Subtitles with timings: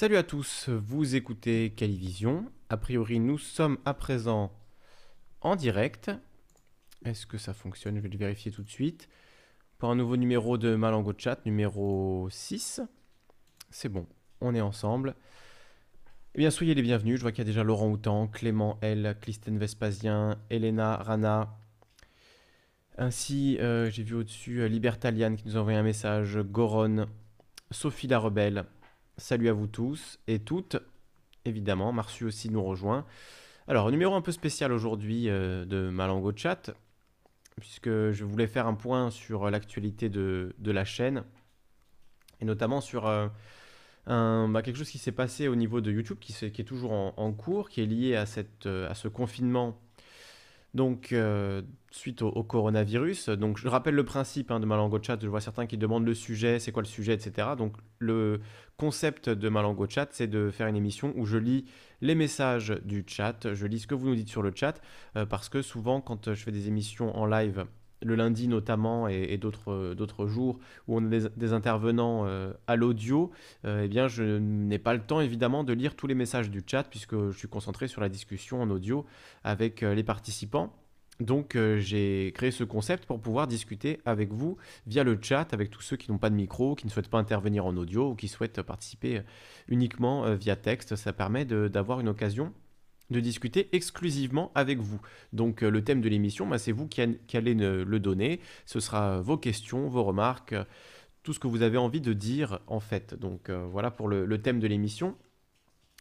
[0.00, 2.44] Salut à tous, vous écoutez Calivision.
[2.68, 4.52] A priori, nous sommes à présent
[5.40, 6.12] en direct.
[7.04, 7.96] Est-ce que ça fonctionne?
[7.96, 9.08] Je vais le vérifier tout de suite.
[9.76, 12.80] Pour un nouveau numéro de Malango Chat, numéro 6.
[13.70, 14.06] C'est bon,
[14.40, 15.16] on est ensemble.
[16.36, 17.16] Eh bien, soyez les bienvenus.
[17.16, 21.58] Je vois qu'il y a déjà Laurent Houtan, Clément L, Clisten Vespasien, Elena Rana.
[22.98, 27.06] Ainsi, euh, j'ai vu au-dessus euh, Libertalian qui nous a un message, Goron,
[27.72, 28.64] Sophie la Rebelle.
[29.18, 30.76] Salut à vous tous et toutes.
[31.44, 33.04] Évidemment, Marsu aussi nous rejoint.
[33.66, 36.70] Alors, numéro un peu spécial aujourd'hui euh, de Malango Chat,
[37.60, 41.24] puisque je voulais faire un point sur l'actualité de, la chaîne,
[42.40, 43.08] et notamment sur
[44.06, 47.32] un, bah, quelque chose qui s'est passé au niveau de YouTube, qui, est toujours en,
[47.32, 49.80] cours, qui est lié à, à ce confinement
[50.74, 55.40] donc, euh, suite au, coronavirus, je rappelle le principe hein, de Malango Chat, je vois
[55.40, 57.48] certains qui demandent le sujet, c'est quoi le sujet, etc.
[57.56, 58.40] Donc, le
[58.76, 61.64] concept de Malango Chat, c'est de faire une émission où je lis
[62.02, 64.80] les messages du chat, je lis ce que vous nous dites sur le chat,
[65.16, 67.64] euh, parce que souvent, quand je fais des émissions en live,
[68.02, 73.30] le lundi notamment et, d'autres jours où on a des, intervenants euh, à l'audio,
[73.64, 76.62] euh, eh bien je n'ai pas le temps évidemment de lire tous les messages du
[76.66, 79.04] chat puisque je suis concentré sur la discussion en audio
[79.44, 80.74] avec euh, les participants.
[81.20, 85.82] Donc j'ai créé ce concept pour pouvoir discuter avec vous via le chat, avec tous
[85.82, 88.28] ceux qui n'ont pas de micro, qui ne souhaitent pas intervenir en audio ou qui
[88.28, 89.22] souhaitent participer
[89.66, 90.94] uniquement via texte.
[90.94, 92.52] Ça permet d'avoir une occasion
[93.10, 95.00] de discuter exclusivement avec vous.
[95.32, 98.40] Donc euh, le thème de l'émission, bah, c'est vous qui, allez le donner.
[98.66, 100.54] Ce sera vos questions, vos remarques,
[101.22, 103.14] tout ce que vous avez envie de dire en fait.
[103.14, 105.16] Donc euh, voilà pour le, thème de l'émission.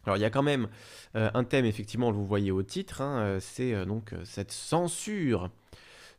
[0.05, 0.69] Alors il y a quand même
[1.15, 5.49] euh, un thème, effectivement, vous voyez au titre, hein, c'est donc cette censure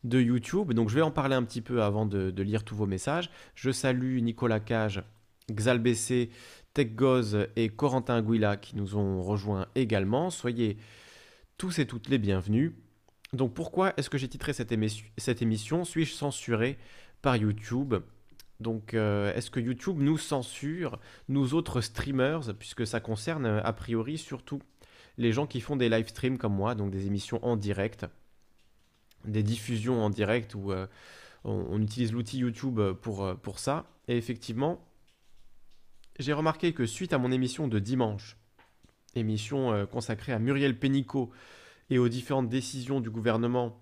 [0.05, 0.73] de YouTube.
[0.73, 3.31] Donc je vais en parler un petit peu avant de, lire tous vos messages.
[3.55, 5.03] Je salue Nicolas Cage,
[5.51, 6.31] Xalbc,
[6.79, 10.31] TechGoz et Corentin Guilla qui nous ont rejoints également.
[10.31, 10.77] Soyez
[11.57, 12.71] tous et toutes les bienvenus.
[13.33, 16.79] Donc pourquoi est-ce que j'ai titré cette, émission, Suis-je censuré
[17.21, 17.97] par YouTube?
[18.61, 24.17] Donc, euh, est-ce que YouTube nous censure, nous autres streamers, puisque ça concerne a priori
[24.17, 24.63] surtout
[25.17, 28.07] les gens qui font des live streams comme moi, donc des émissions en direct,
[29.25, 30.87] des diffusions en direct où euh,
[31.43, 33.85] on, utilise l'outil YouTube pour, euh, pour ça?
[34.07, 34.88] Et effectivement,
[36.19, 38.37] j'ai remarqué que suite à mon émission de dimanche,
[39.15, 41.31] émission euh, consacrée à Muriel Pénicaud
[41.91, 43.81] et aux différentes décisions du gouvernement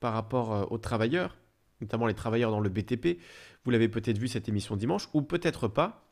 [0.00, 1.36] par rapport euh, aux travailleurs,
[1.80, 3.18] notamment les travailleurs dans le BTP,
[3.64, 6.08] vous l'avez peut-être vu cette émission dimanche, ou peut-être pas,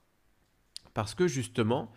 [0.93, 1.93] parce que justement,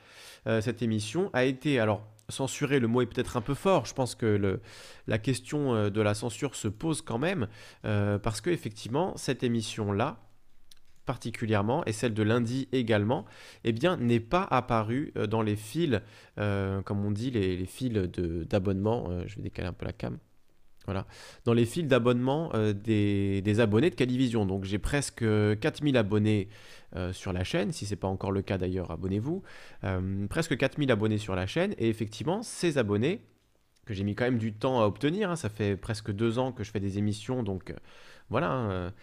[0.46, 3.94] euh, cette émission a été, alors censurée, le mot est peut-être un peu fort, je
[3.94, 4.62] pense que
[5.08, 7.50] la question de la censure se pose quand même,
[7.82, 10.24] parce que effectivement, cette émission-là,
[11.06, 13.26] particulièrement, et celle de lundi également,
[13.64, 16.00] eh bien, n'est pas apparue euh, dans les fils,
[16.38, 19.08] euh, comme on dit, les, fils d'abonnement.
[19.10, 20.18] Euh, je vais décaler un peu la cam.
[20.86, 21.08] Voilà.
[21.46, 24.46] Dans les fils d'abonnement des, abonnés de Calivision.
[24.46, 26.50] Donc j'ai presque 4000 abonnés
[27.14, 27.72] sur la chaîne.
[27.72, 29.44] Si ce n'est pas encore le cas d'ailleurs, abonnez-vous.
[30.30, 31.74] presque 4000 abonnés sur la chaîne.
[31.78, 33.22] Et effectivement, ces abonnés,
[33.86, 36.52] que j'ai mis quand même du temps à obtenir, hein, ça fait presque deux ans
[36.52, 37.44] que je fais des émissions.
[37.44, 37.74] Donc
[38.30, 38.52] voilà.
[38.52, 38.94] Hein,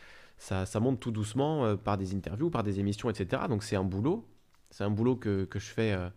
[0.40, 3.42] ça, monte tout doucement euh, par des interviews, par des émissions, etc.
[3.48, 4.26] Donc c'est un boulot.
[4.70, 6.08] C'est un boulot que, je fais euh,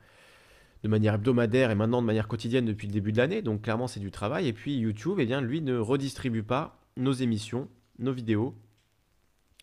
[0.84, 3.42] de manière hebdomadaire et maintenant de manière quotidienne depuis le début de l'année.
[3.42, 4.48] Donc clairement c'est du travail.
[4.48, 7.68] Et puis YouTube, eh bien, lui ne redistribue pas nos émissions,
[8.00, 8.56] nos vidéos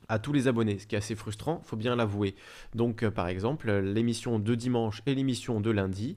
[0.08, 2.34] à tous les abonnés, ce qui est assez frustrant, faut bien l'avouer.
[2.74, 6.16] Donc euh, par exemple, l'émission de dimanche et l'émission de lundi,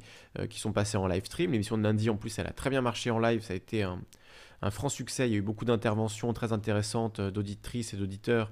[0.49, 1.51] qui sont passées en live stream.
[1.51, 3.83] L'émission de lundi en plus, elle a très bien marché en live, ça a été
[3.83, 4.01] un,
[4.63, 5.27] un franc succès.
[5.27, 8.49] Il y a eu beaucoup d'interventions très intéressantes euh, d'auditrices et d'auditeurs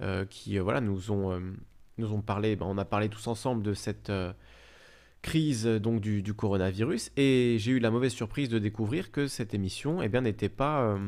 [0.00, 2.56] euh, qui euh, voilà, nous, ont, parlé.
[2.56, 4.10] Ben, on a parlé tous ensemble de cette
[5.22, 10.00] crise donc du, coronavirus et j'ai eu la mauvaise surprise de découvrir que cette émission
[10.00, 10.98] eh n'était pas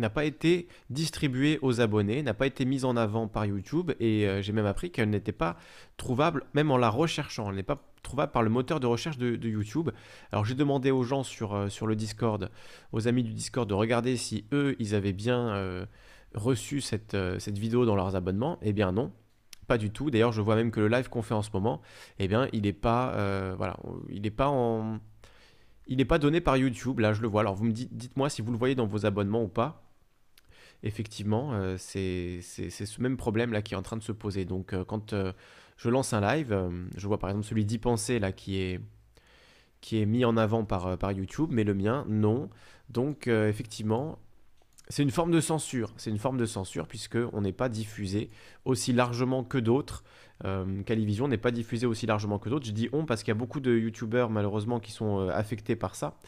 [0.00, 4.26] n'a pas été distribuée aux abonnés, n'a pas été mise en avant par YouTube et
[4.26, 5.56] euh, j'ai même appris qu'elle n'était pas
[5.96, 7.50] trouvable même en la recherchant.
[7.50, 9.90] Elle n'est pas trouvable par le moteur de recherche de, YouTube.
[10.32, 12.50] Alors j'ai demandé aux gens sur, euh, sur le Discord,
[12.92, 15.86] aux amis du Discord, de regarder si eux, ils avaient bien euh,
[16.34, 18.58] reçu cette, cette vidéo dans leurs abonnements.
[18.62, 19.12] Eh bien non,
[19.66, 20.10] pas du tout.
[20.10, 21.80] D'ailleurs, je vois même que le live qu'on fait en ce moment,
[22.18, 23.76] eh bien, il n'est pas, voilà,
[24.08, 25.00] il n'est pas en,
[25.90, 27.00] il n'est pas donné par YouTube.
[27.00, 27.42] Là, je le vois.
[27.42, 29.82] Alors, vous me dites, dites-moi si vous le voyez dans vos abonnements ou pas
[30.82, 34.44] effectivement, euh, c'est ce même problème là qui est en train de se poser.
[34.44, 35.32] Donc, euh, quand euh,
[35.76, 36.56] je lance un live,
[36.96, 38.80] je vois par exemple celui d'y penser là qui est
[39.80, 42.50] qui est mis en avant par, par YouTube, mais le mien, non.
[42.90, 44.18] Donc, effectivement,
[44.90, 45.94] c'est une forme de censure.
[45.96, 48.28] C'est une forme de censure puisque on n'est pas diffusé
[48.66, 50.04] aussi largement que d'autres.
[50.84, 52.66] Calivision n'est pas diffusé aussi largement que d'autres.
[52.66, 55.94] Je dis on parce qu'il y a beaucoup de youtubeurs malheureusement qui sont affectés par
[55.94, 56.18] ça.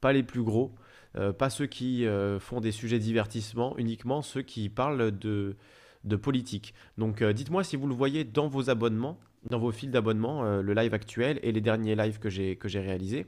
[0.00, 0.72] Pas les plus gros,
[1.16, 2.06] euh, pas ceux qui
[2.40, 5.56] font des sujets divertissement, uniquement ceux qui parlent de,
[6.04, 6.74] de politique.
[6.98, 9.18] Donc dites-moi si vous le voyez dans vos abonnements,
[9.48, 13.26] dans vos fils d'abonnement, le live actuel et les derniers lives que j'ai réalisés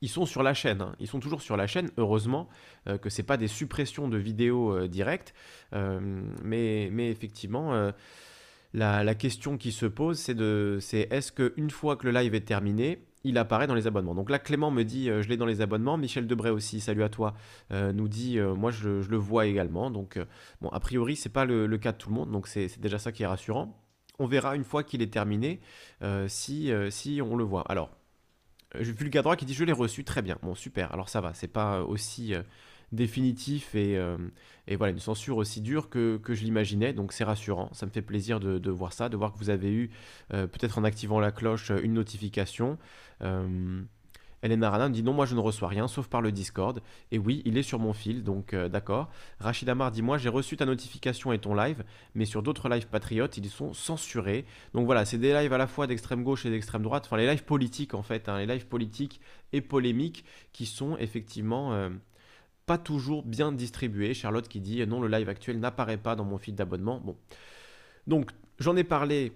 [0.00, 0.80] ils sont sur la chaîne.
[0.80, 0.94] Hein.
[1.00, 1.90] Ils sont toujours sur la chaîne.
[1.96, 2.48] Heureusement
[2.86, 5.34] euh, que ce pas des suppressions de vidéos euh, directes.
[5.72, 7.92] Euh, mais, mais, effectivement,
[8.74, 13.38] la, question qui se pose, c'est est-ce qu'une fois que le live est terminé, il
[13.38, 14.14] apparaît dans les abonnements.
[14.14, 15.96] Donc là, Clément me dit, je l'ai dans les abonnements.
[15.96, 17.34] Michel Debray aussi, salut à toi,
[17.70, 19.90] nous dit, moi je, le vois également.
[19.90, 20.18] Donc,
[20.60, 22.30] bon, a priori, c'est pas le, cas de tout le monde.
[22.30, 23.76] Donc c'est déjà ça qui est rassurant.
[24.18, 25.60] On verra une fois qu'il est terminé
[26.28, 27.62] si, si on le voit.
[27.62, 27.90] Alors,
[28.74, 30.38] euh, j'ai vu le gars droit qui dit je l'ai reçu, très bien.
[30.42, 32.42] Bon, super, alors ça va, c'est pas aussi euh,
[32.92, 34.16] définitif et, euh,
[34.66, 38.02] et, voilà, une censure aussi dure que, je l'imaginais, donc c'est rassurant, ça me fait
[38.02, 39.90] plaisir de, voir ça, de voir que vous avez eu,
[40.30, 42.78] peut-être en activant la cloche, une notification.
[44.42, 46.80] Elena Rana me dit non, moi je ne reçois rien sauf par le Discord.
[47.10, 49.10] Et oui, il est sur mon fil, donc euh, d'accord.
[49.40, 52.86] Rachid Amar dit moi j'ai reçu ta notification et ton live, mais sur d'autres lives
[52.86, 54.44] patriotes, ils sont censurés.
[54.74, 57.26] Donc voilà, c'est des lives à la fois d'extrême gauche et d'extrême droite, enfin les
[57.26, 59.20] lives politiques en fait, hein, les lives politiques
[59.52, 61.90] et polémiques qui sont effectivement euh,
[62.68, 64.14] pas toujours bien distribués.
[64.14, 67.00] Charlotte qui dit non, le live actuel n'apparaît pas dans mon fil d'abonnement.
[67.00, 67.16] Bon.
[68.06, 68.30] Donc
[68.60, 69.32] j'en ai parlé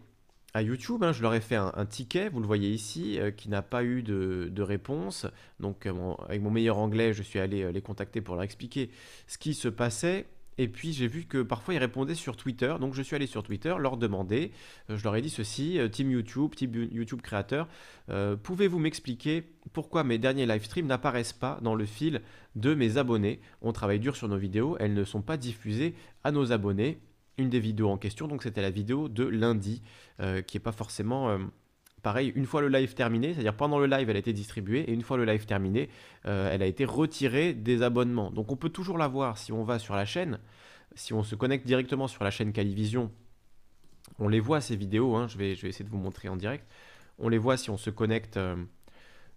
[0.54, 1.02] à YouTube.
[1.02, 3.84] Hein, je leur ai fait un, ticket, vous le voyez ici, euh, qui n'a pas
[3.84, 5.26] eu de, réponse.
[5.60, 8.90] Donc, euh, avec mon meilleur anglais, je suis allé euh, les contacter pour leur expliquer
[9.26, 10.26] ce qui se passait.
[10.58, 13.42] Et puis j'ai vu que parfois ils répondaient sur Twitter, donc je suis allé sur
[13.42, 14.52] Twitter leur demander,
[14.88, 17.68] je leur ai dit ceci, Team YouTube, Team YouTube créateur,
[18.42, 22.20] pouvez-vous m'expliquer pourquoi mes derniers live streams n'apparaissent pas dans le fil
[22.54, 23.40] de mes abonnés?
[23.62, 27.00] On travaille dur sur nos vidéos, elles ne sont pas diffusées à nos abonnés
[27.38, 28.28] une des vidéos en question.
[28.28, 29.82] Donc c'était la vidéo de lundi,
[30.20, 31.38] euh, qui est pas forcément euh,
[32.02, 32.32] pareil.
[32.34, 35.02] Une fois le live terminé, c'est-à-dire pendant le live, elle a été distribuée, et une
[35.02, 35.88] fois le live terminé,
[36.26, 38.30] euh, elle a été retirée des abonnements.
[38.30, 40.38] Donc on peut toujours la voir si on va sur la chaîne,
[40.94, 43.10] si on se connecte directement sur la chaîne Calivision.
[44.18, 45.16] On les voit ces vidéos.
[45.16, 45.28] Hein.
[45.28, 46.66] je, vais, je vais essayer de vous montrer en direct.
[47.18, 48.38] On les voit si on se connecte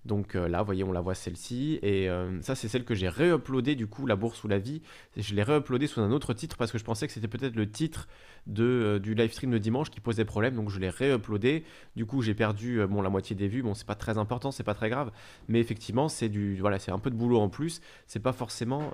[0.06, 1.80] donc euh, là, vous voyez, on la voit celle-ci.
[1.81, 4.81] Et euh, ça, c'est celle que j'ai réuploadée, du coup, La Bourse ou la Vie.
[5.18, 7.69] Je l'ai réuploadée sous un autre titre parce que je pensais que c'était peut-être le
[7.69, 8.07] titre
[8.46, 10.56] de, euh, du live stream de dimanche qui posait problème.
[10.56, 11.63] Donc je l'ai réuploadé.
[11.96, 13.63] Du coup, j'ai perdu la moitié des vues.
[13.63, 15.12] Bon, c'est pas très important, c'est pas très grave.
[15.48, 17.81] Mais effectivement, c'est du voilà, c'est un peu de boulot en plus.
[18.06, 18.92] C'est pas forcément,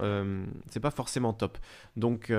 [0.69, 1.57] c'est pas forcément top.
[1.97, 2.31] Donc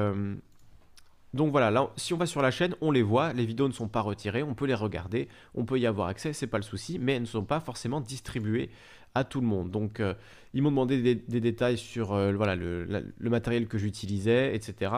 [1.34, 3.73] donc voilà, là, si on va sur la chaîne, on les voit, les vidéos ne
[3.73, 6.62] sont pas retirées, on peut les regarder, on peut y avoir accès, c'est pas le
[6.62, 8.70] souci, mais elles ne sont pas forcément distribuées
[9.14, 9.70] à tout le monde.
[9.70, 10.14] Donc euh,
[10.52, 14.93] ils m'ont demandé des, détails sur euh, le, matériel que j'utilisais, etc.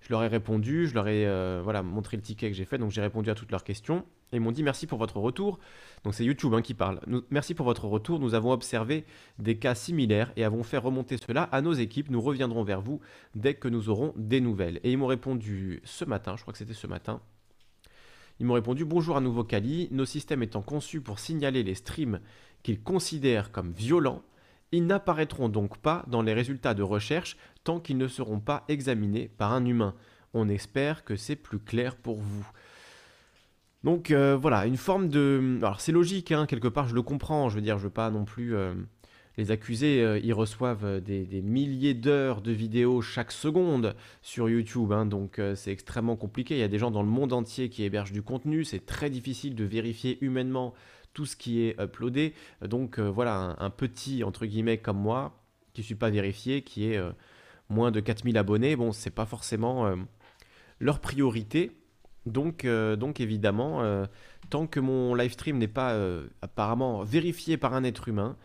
[0.00, 2.92] Je leur ai répondu, je leur ai euh, montré le ticket que j'ai fait, donc
[2.92, 4.04] j'ai répondu à toutes leurs questions.
[4.32, 5.58] Et ils m'ont dit merci pour votre retour.
[6.06, 7.00] Donc c'est YouTube hein, qui parle.
[7.30, 8.20] merci pour votre retour.
[8.20, 9.04] Nous avons observé
[9.40, 12.10] des cas similaires et avons fait remonter cela à nos équipes.
[12.10, 13.00] Nous reviendrons vers vous
[13.34, 14.78] dès que nous aurons des nouvelles.
[14.84, 17.20] Et ils m'ont répondu ce matin, je crois que c'était ce matin.
[18.38, 19.88] Ils m'ont répondu bonjour à nouveau Kali.
[19.90, 22.20] Nos systèmes étant conçus pour signaler les streams
[22.62, 24.22] qu'ils considèrent comme violents,
[24.70, 29.26] ils n'apparaîtront donc pas dans les résultats de recherche tant qu'ils ne seront pas examinés
[29.26, 29.96] par un humain.
[30.34, 32.46] On espère que c'est plus clair pour vous.
[33.86, 35.58] Donc euh, voilà, une forme de...
[35.62, 38.10] Alors c'est logique, hein, quelque part je le comprends, je veux dire, je veux pas
[38.10, 38.74] non plus euh,
[39.36, 45.06] les accuser, euh, ils reçoivent des, milliers d'heures de vidéos chaque seconde sur YouTube, hein,
[45.06, 48.10] donc c'est extrêmement compliqué, il y a des gens dans le monde entier qui hébergent
[48.10, 50.74] du contenu, c'est très difficile de vérifier humainement
[51.14, 55.40] tout ce qui est uploadé, donc voilà, un, petit, entre guillemets, comme moi,
[55.74, 57.00] qui ne suis pas vérifié, qui est
[57.68, 59.94] moins de 4000 abonnés, bon, c'est pas forcément
[60.80, 61.70] leur priorité,
[62.26, 64.04] donc, euh, donc évidemment, euh,
[64.50, 68.36] tant que mon live stream n'est pas euh, apparemment vérifié par un être humain,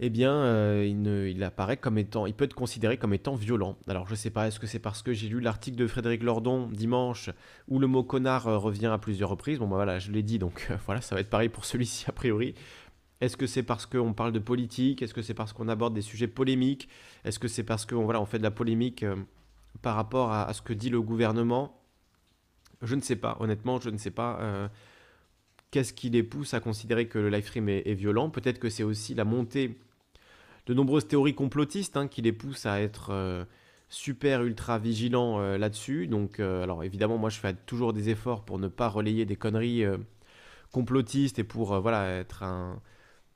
[0.00, 3.76] eh bien, il, apparaît comme étant, il peut être considéré comme étant violent.
[3.86, 6.66] Alors, je sais pas, est-ce que c'est parce que j'ai lu l'article de Frédéric Lordon
[6.66, 7.30] dimanche
[7.68, 9.60] où le mot connard revient à plusieurs reprises?
[9.60, 12.12] Bon, bah, voilà, je l'ai dit, donc voilà, ça va être pareil pour celui-ci a
[12.12, 12.56] priori.
[13.20, 15.00] Est-ce que c'est parce qu'on parle de politique?
[15.00, 16.88] Est-ce que c'est parce qu'on aborde des sujets polémiques?
[17.24, 19.04] Est-ce que c'est parce qu'on voilà, on fait de la polémique
[19.80, 21.83] par rapport à, ce que dit le gouvernement?
[22.82, 24.38] Je ne sais pas, honnêtement, je ne sais pas.
[24.40, 24.68] Euh,
[25.70, 28.82] qu'est-ce qui les pousse à considérer que le live stream est, violent Peut-être que c'est
[28.82, 29.78] aussi la montée
[30.66, 33.44] de nombreuses théories complotistes hein, qui les poussent à être euh,
[33.88, 36.06] super ultra vigilants euh, là-dessus.
[36.06, 39.84] Donc, alors évidemment, moi je fais toujours des efforts pour ne pas relayer des conneries
[40.72, 42.80] complotistes et pour voilà être un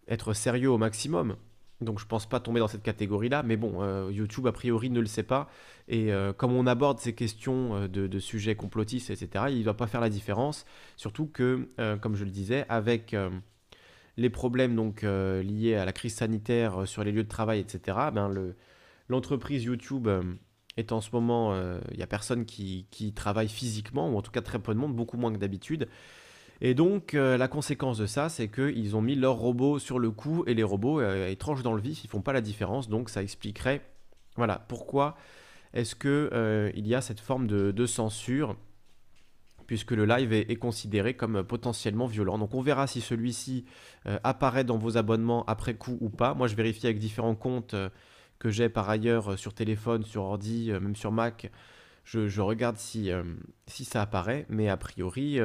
[0.08, 1.36] être sérieux au maximum.
[1.80, 4.98] Donc je pense pas tomber dans cette catégorie-là, mais bon, euh, YouTube a priori ne
[4.98, 5.48] le sait pas.
[5.86, 9.76] Et euh, comme on aborde ces questions euh, de, sujets complotistes, etc., il ne doit
[9.76, 10.66] pas faire la différence.
[10.96, 11.68] Surtout que,
[12.00, 13.14] comme je le disais, avec
[14.16, 18.52] les problèmes donc liés à la crise sanitaire sur les lieux de travail, etc., ben,
[19.08, 20.08] l'entreprise YouTube
[20.76, 21.54] est en ce moment,
[21.90, 24.78] il n'y a personne qui, qui travaille physiquement, ou en tout cas très peu de
[24.78, 25.88] monde, beaucoup moins que d'habitude.
[26.60, 30.10] Et donc, euh, la conséquence de ça, c'est qu'ils ont mis leurs robots sur le
[30.10, 32.88] coup et les robots, euh, étranges dans le vif, ils font pas la différence.
[32.88, 33.82] Donc, ça expliquerait,
[34.36, 35.16] voilà, pourquoi
[35.72, 38.56] est-ce qu'il euh, y a cette forme de, censure
[39.66, 42.38] puisque le live est, considéré comme potentiellement violent.
[42.38, 43.66] Donc on verra si celui-ci
[44.24, 46.32] apparaît dans vos abonnements après coup ou pas.
[46.32, 47.74] Moi je vérifie avec différents comptes
[48.38, 51.52] que j'ai par ailleurs sur téléphone, sur ordi, même sur Mac.
[52.04, 53.10] Je, regarde si,
[53.66, 55.38] si ça apparaît, mais a priori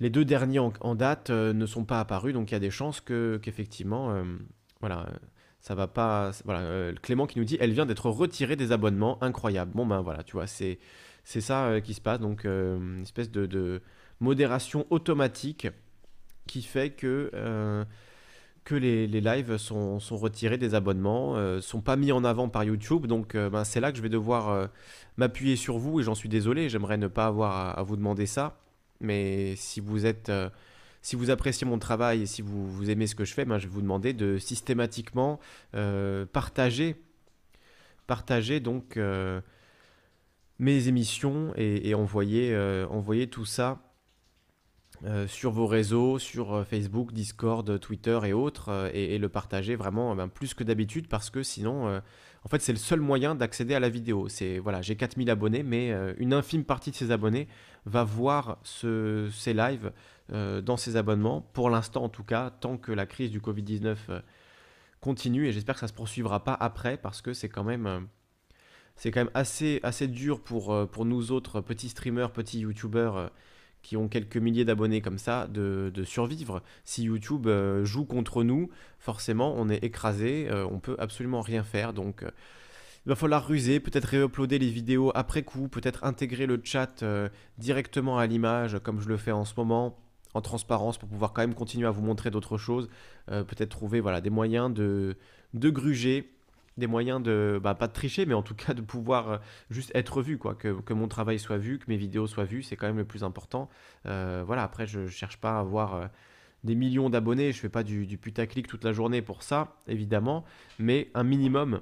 [0.00, 2.70] les deux derniers en, date euh, ne sont pas apparus, donc il y a des
[2.70, 4.24] chances que qu'effectivement, euh,
[4.80, 5.06] voilà,
[5.60, 6.32] ça va pas.
[6.44, 9.72] Voilà, euh, Clément qui nous dit, elle vient d'être retirée des abonnements, incroyable.
[9.74, 10.78] Bon ben voilà, tu vois, c'est
[11.24, 13.80] c'est ça qui se passe, donc une espèce de,
[14.20, 15.68] modération automatique
[16.46, 17.30] qui fait que
[18.64, 22.64] que les, lives sont, sont, retirés des abonnements, ne sont pas mis en avant par
[22.64, 23.06] YouTube.
[23.06, 24.68] Donc ben, c'est là que je vais devoir
[25.16, 28.61] m'appuyer sur vous et j'en suis désolé, j'aimerais ne pas avoir à, vous demander ça.
[29.02, 30.48] Mais si vous êtes, euh,
[31.02, 33.66] si vous appréciez mon travail et si vous, aimez ce que je fais, ben, je
[33.66, 35.40] vais vous demander de systématiquement
[35.74, 36.96] euh, partager,
[38.06, 39.40] partager donc euh,
[40.58, 42.56] mes émissions et, envoyer,
[42.88, 43.80] envoyer tout ça
[45.26, 50.54] sur vos réseaux, sur Facebook, Discord, Twitter et autres, et, le partager vraiment ben, plus
[50.54, 52.00] que d'habitude parce que sinon
[52.44, 54.28] en fait, c'est le seul moyen d'accéder à la vidéo.
[54.28, 57.46] C'est voilà, j'ai 4000 abonnés, mais euh, une infime partie de ces abonnés
[57.86, 59.92] va voir ce, ces lives
[60.32, 61.40] euh, dans ses abonnements.
[61.52, 64.20] Pour l'instant, en tout cas, tant que la crise du Covid-19 euh,
[65.00, 68.08] continue, et j'espère que ça se poursuivra pas après, parce que c'est quand même
[68.96, 73.30] c'est quand même assez, assez dur pour, pour nous autres petits streamers, petits youtubeurs
[73.82, 76.62] qui ont quelques milliers d'abonnés comme ça de, survivre.
[76.84, 81.62] Si YouTube euh, joue contre nous, forcément on est écrasé, euh, on peut absolument rien
[81.62, 81.92] faire.
[81.92, 82.30] Donc euh,
[83.04, 87.04] il va falloir ruser, peut-être réuploader les vidéos après coup, peut-être intégrer le chat
[87.58, 89.98] directement à l'image comme je le fais en ce moment
[90.34, 92.88] en transparence pour pouvoir quand même continuer à vous montrer d'autres choses,
[93.26, 95.16] peut-être trouver voilà, des moyens de,
[95.52, 96.32] de gruger
[96.78, 99.38] des moyens de, bah, pas de tricher, mais en tout cas de pouvoir euh,
[99.70, 102.76] juste être vu, quoi, que, mon travail soit vu, que mes vidéos soient vues, c'est
[102.76, 103.68] quand même le plus important.
[104.06, 106.06] Euh, voilà, après, je, cherche pas à avoir euh,
[106.64, 110.44] des millions d'abonnés, je fais pas du, du putaclic toute la journée pour ça, évidemment,
[110.78, 111.80] mais un minimum,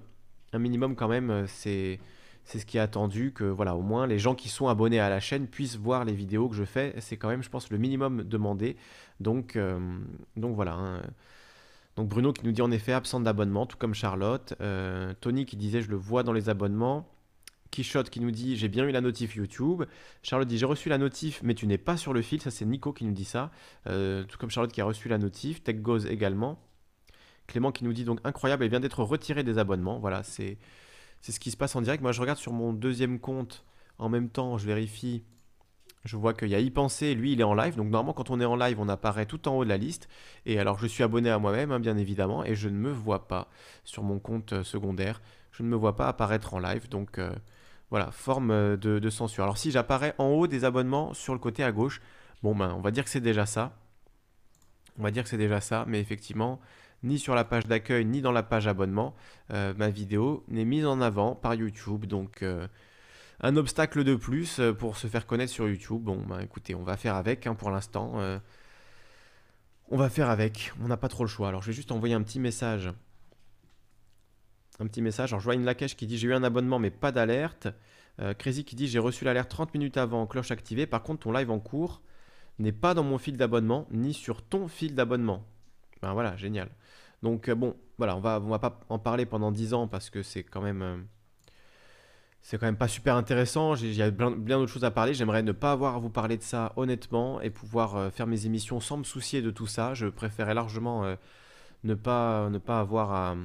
[0.52, 2.00] un minimum quand même, c'est
[2.44, 5.08] c'est ce qui est attendu, que voilà, au moins les gens qui sont abonnés à
[5.08, 7.78] la chaîne puissent voir les vidéos que je fais, c'est quand même, je pense, le
[7.78, 8.76] minimum demandé.
[9.20, 9.56] Donc,
[10.36, 10.72] donc voilà.
[10.72, 11.02] Hein.
[11.96, 14.54] Donc Bruno qui nous dit en effet absente d'abonnement, tout comme Charlotte.
[14.60, 17.08] Euh, Tony qui disait je le vois dans les abonnements.
[17.70, 19.84] Quichotte qui nous dit j'ai bien eu la notif YouTube.
[20.22, 22.40] Charlotte dit j'ai reçu la notif mais tu n'es pas sur le fil.
[22.40, 23.50] Ça c'est Nico qui nous dit ça.
[23.86, 25.62] Euh, tout comme Charlotte qui a reçu la notif.
[25.62, 26.58] Tech Goes également.
[27.46, 29.98] Clément qui nous dit donc incroyable, elle vient d'être retirée des abonnements.
[29.98, 30.58] Voilà, c'est
[31.20, 32.02] c'est ce qui se passe en direct.
[32.02, 33.64] Moi je regarde sur mon deuxième compte
[33.98, 35.24] en même temps, je vérifie
[36.04, 38.30] je vois qu'il y a y penser, lui il est en live, donc normalement quand
[38.30, 40.08] on est en live on apparaît tout en haut de la liste,
[40.46, 43.28] et alors je suis abonné à moi-même hein, bien évidemment, et je ne me vois
[43.28, 43.48] pas
[43.84, 45.20] sur mon compte euh, secondaire,
[45.52, 47.32] je ne me vois pas apparaître en live, donc euh,
[47.90, 49.44] voilà, forme euh, de, censure.
[49.44, 52.00] Alors si j'apparais en haut des abonnements sur le côté à gauche,
[52.42, 53.76] bon ben on va dire que c'est déjà ça,
[54.98, 56.60] on va dire que c'est déjà ça, mais effectivement,
[57.02, 59.14] ni sur la page d'accueil, ni dans la page abonnement,
[59.48, 62.44] ma vidéo n'est mise en avant par YouTube, donc
[63.40, 66.02] un obstacle de plus euh, pour se faire connaître sur YouTube.
[66.02, 68.20] Bon, bah écoutez, on va faire avec hein, pour l'instant.
[68.20, 68.38] Euh.
[69.90, 70.72] on va faire avec.
[70.82, 71.48] On n'a pas trop le choix.
[71.48, 72.90] Alors, je vais juste envoyer un petit message.
[74.78, 75.32] Un petit message.
[75.32, 77.68] Alors, une Lakesh qui dit J'ai eu un abonnement, mais pas d'alerte.
[78.20, 80.86] Euh, Crazy qui dit J'ai reçu l'alerte 30 minutes avant, cloche activée.
[80.86, 82.02] Par contre, ton live en cours
[82.58, 85.46] n'est pas dans mon fil d'abonnement, ni sur ton fil d'abonnement.
[86.02, 86.68] Ben voilà, génial.
[87.22, 90.42] Donc, bon, voilà, on va, va pas en parler pendant 10 ans parce que c'est
[90.42, 91.06] quand même
[92.42, 93.74] c'est quand même pas super intéressant.
[93.76, 95.14] Il y a bien, d'autres choses à parler.
[95.14, 98.46] J'aimerais ne pas avoir à vous parler de ça honnêtement et pouvoir euh, faire mes
[98.46, 99.94] émissions sans me soucier de tout ça.
[99.94, 101.16] Je préférais largement euh,
[101.84, 103.36] ne, pas, ne pas avoir à,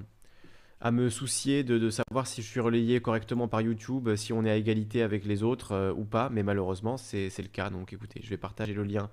[0.80, 4.50] à me soucier de, savoir si je suis relayé correctement par YouTube, si on est
[4.50, 6.30] à égalité avec les autres euh, ou pas.
[6.30, 7.70] Mais malheureusement, c'est le cas.
[7.70, 9.10] Donc écoutez, je vais partager le lien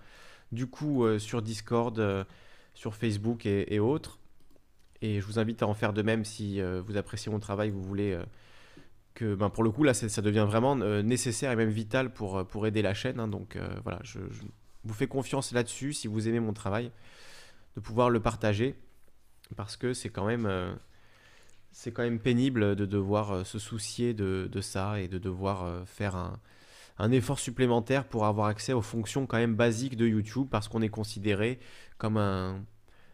[0.53, 2.27] du coup sur Discord,
[2.75, 4.19] sur Facebook et, autres.
[5.01, 7.83] Et je vous invite à en faire de même si vous appréciez mon travail, vous
[7.83, 8.21] voulez
[9.15, 12.39] que ben, pour le coup, là, ça devient vraiment euh, nécessaire et même vital pour,
[12.39, 13.21] euh, aider la chaîne.
[13.21, 13.29] Hein.
[13.29, 14.19] donc euh, voilà, je,
[14.85, 16.91] vous fais confiance là-dessus, si vous aimez mon travail,
[17.77, 18.75] de pouvoir le partager,
[19.57, 20.77] parce que c'est quand même,
[21.71, 26.41] c'est quand même pénible de devoir se soucier de, ça et de devoir faire un,
[26.99, 30.83] un, effort supplémentaire pour avoir accès aux fonctions quand même basiques de YouTube parce qu'on
[30.83, 31.61] est considéré
[31.97, 32.65] comme un,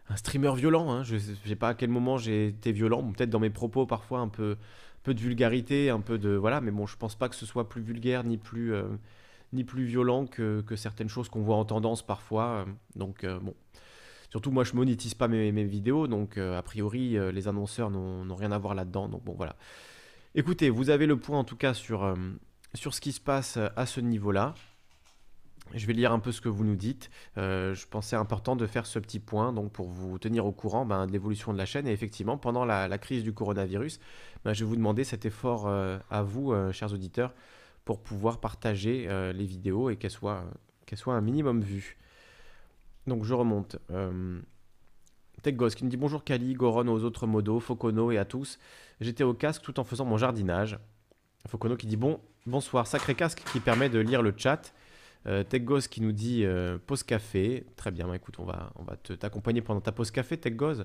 [0.09, 0.91] un streamer violent.
[0.91, 1.03] Hein.
[1.03, 4.19] Je ne sais pas à quel moment j'ai été violent, peut-être dans mes propos parfois
[4.19, 4.57] un peu,
[5.03, 7.69] peu de vulgarité, un peu de voilà, mais bon, je pense pas que ce soit
[7.69, 8.83] plus vulgaire ni plus euh,
[9.53, 12.65] ni plus violent que, que certaines choses qu'on voit en tendance parfois.
[12.95, 13.55] donc euh, bon,
[14.29, 18.35] surtout moi je monétise pas mes, mes vidéos, donc euh, a priori les annonceurs n'ont
[18.35, 19.07] rien à voir là-dedans.
[19.07, 19.55] Donc bon voilà.
[20.35, 22.15] Écoutez, vous avez le point en tout cas sur
[22.75, 24.53] sur ce qui se passe à ce niveau-là.
[25.75, 27.09] Je vais lire un peu ce que vous nous dites.
[27.37, 30.85] Euh, je pensais important de faire ce petit point donc pour vous tenir au courant
[30.85, 31.87] ben, de l'évolution de la chaîne.
[31.87, 33.99] Et effectivement, pendant la, crise du coronavirus,
[34.43, 37.33] ben, je vais vous demander cet effort euh, à vous, euh, chers auditeurs,
[37.85, 40.43] pour pouvoir partager les vidéos et qu'elles soient,
[40.93, 41.97] soient un minimum vues.
[43.07, 43.77] Donc je remonte.
[45.41, 48.59] TechGos qui nous dit bonjour Kali, Goron aux autres modos, Fokono et à tous.
[49.01, 50.77] J'étais au casque tout en faisant mon jardinage.
[51.47, 54.71] Fokono qui dit bon, bonsoir, sacré casque qui permet de lire le chat
[55.27, 57.65] euh, Techgos qui nous dit euh, pause café.
[57.75, 60.83] Très bien, bah, écoute, on va, on va t'accompagner pendant ta pause café, Techgos.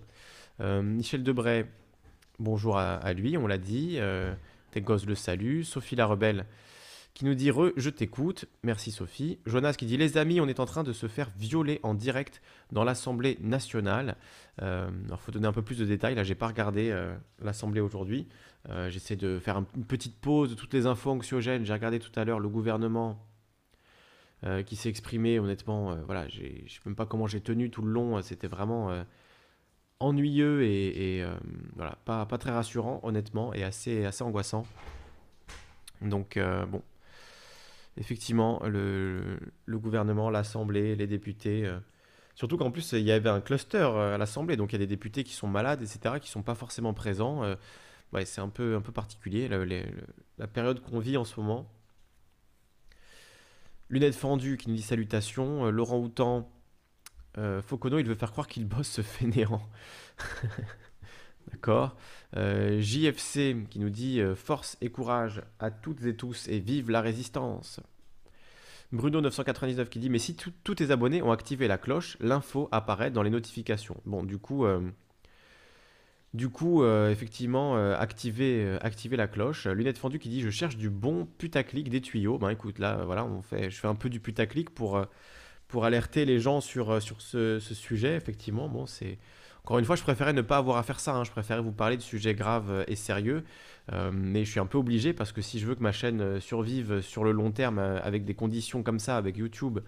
[0.61, 1.67] Euh, Michel Debray,
[2.39, 3.97] bonjour à, lui, on l'a dit.
[3.99, 4.35] Euh,
[4.73, 5.63] Techgos le salue.
[5.63, 6.47] Sophie la rebelle
[7.15, 8.47] qui nous dit re, je t'écoute.
[8.65, 9.39] Merci Sophie.
[9.47, 12.43] Jonas qui dit les amis, on est en train de se faire violer en direct
[12.73, 14.17] dans l'Assemblée nationale.
[14.63, 16.17] Euh, alors faut donner un peu plus de détails.
[16.17, 16.93] Là, j'ai pas regardé
[17.41, 18.27] l'Assemblée aujourd'hui.
[18.89, 21.65] J'essaie de faire une petite pause de toutes les infos anxiogènes.
[21.65, 23.25] J'ai regardé tout à l'heure le gouvernement
[24.47, 25.39] euh, qui s'est exprimé.
[25.39, 28.21] Honnêtement, euh, voilà, je ne sais même pas comment j'ai tenu tout le long.
[28.21, 29.03] C'était vraiment euh,
[30.01, 31.25] ennuyeux et,
[31.77, 34.67] voilà, pas, pas, très rassurant, honnêtement, et assez, assez angoissant.
[36.03, 36.83] Donc, bon,
[37.97, 41.73] effectivement, le, gouvernement, l'Assemblée, les députés.
[42.35, 44.87] Surtout qu'en plus, il y avait un cluster à l'Assemblée, donc il y a des
[44.87, 47.43] députés qui sont malades, etc., qui ne sont pas forcément présents.
[48.25, 49.49] C'est un peu, un peu particulier,
[50.39, 51.74] la période qu'on vit en ce moment.
[53.95, 55.67] Lunettes fendues qui nous dit salutations.
[55.67, 56.51] Euh, Laurent Houtan,
[57.39, 59.63] euh, il veut faire croire qu'il bosse ce fainéant.
[61.53, 61.95] D'accord.
[62.37, 67.03] Euh, JFC qui nous dit force et courage à toutes et tous et vive la
[67.03, 67.79] résistance.
[68.91, 73.13] Bruno 999 qui dit mais si tous tes abonnés ont activé la cloche, l'info apparaît
[73.13, 74.01] dans les notifications.
[74.07, 74.67] Bon, du coup,
[76.35, 79.69] du coup, euh, effectivement, euh, activer, euh, activer la cloche.
[79.69, 82.39] Lunette fendue qui dit je cherche du bon putaclic des tuyaux.
[82.39, 85.01] Ben écoute, là, voilà, on fait, je fais un peu du putaclic pour,
[85.69, 88.17] pour alerter les gens sur, sur ce, sujet.
[88.17, 89.19] Effectivement, bon, c'est
[89.63, 91.15] encore une fois, je préférais ne pas avoir à faire ça.
[91.15, 91.23] Hein.
[91.23, 93.45] Je préférais vous parler de sujets graves et sérieux,
[94.13, 97.01] mais je suis un peu obligé parce que si je veux que ma chaîne survive
[97.01, 99.79] sur le long terme avec des conditions comme ça, avec YouTube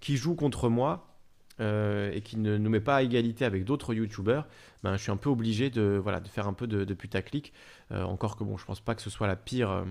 [0.00, 1.13] qui joue contre moi.
[1.60, 4.48] Euh, et qui ne nous met pas à égalité avec d'autres youtubeurs,
[4.82, 7.52] ben, je suis un peu obligé de, voilà, faire un peu de, putaclic.
[7.92, 9.84] Euh, encore que bon, je pense pas que ce soit la pire, euh,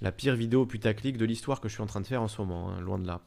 [0.00, 2.40] la pire vidéo putaclic de l'histoire que je suis en train de faire en ce
[2.40, 3.20] moment, hein, loin de là.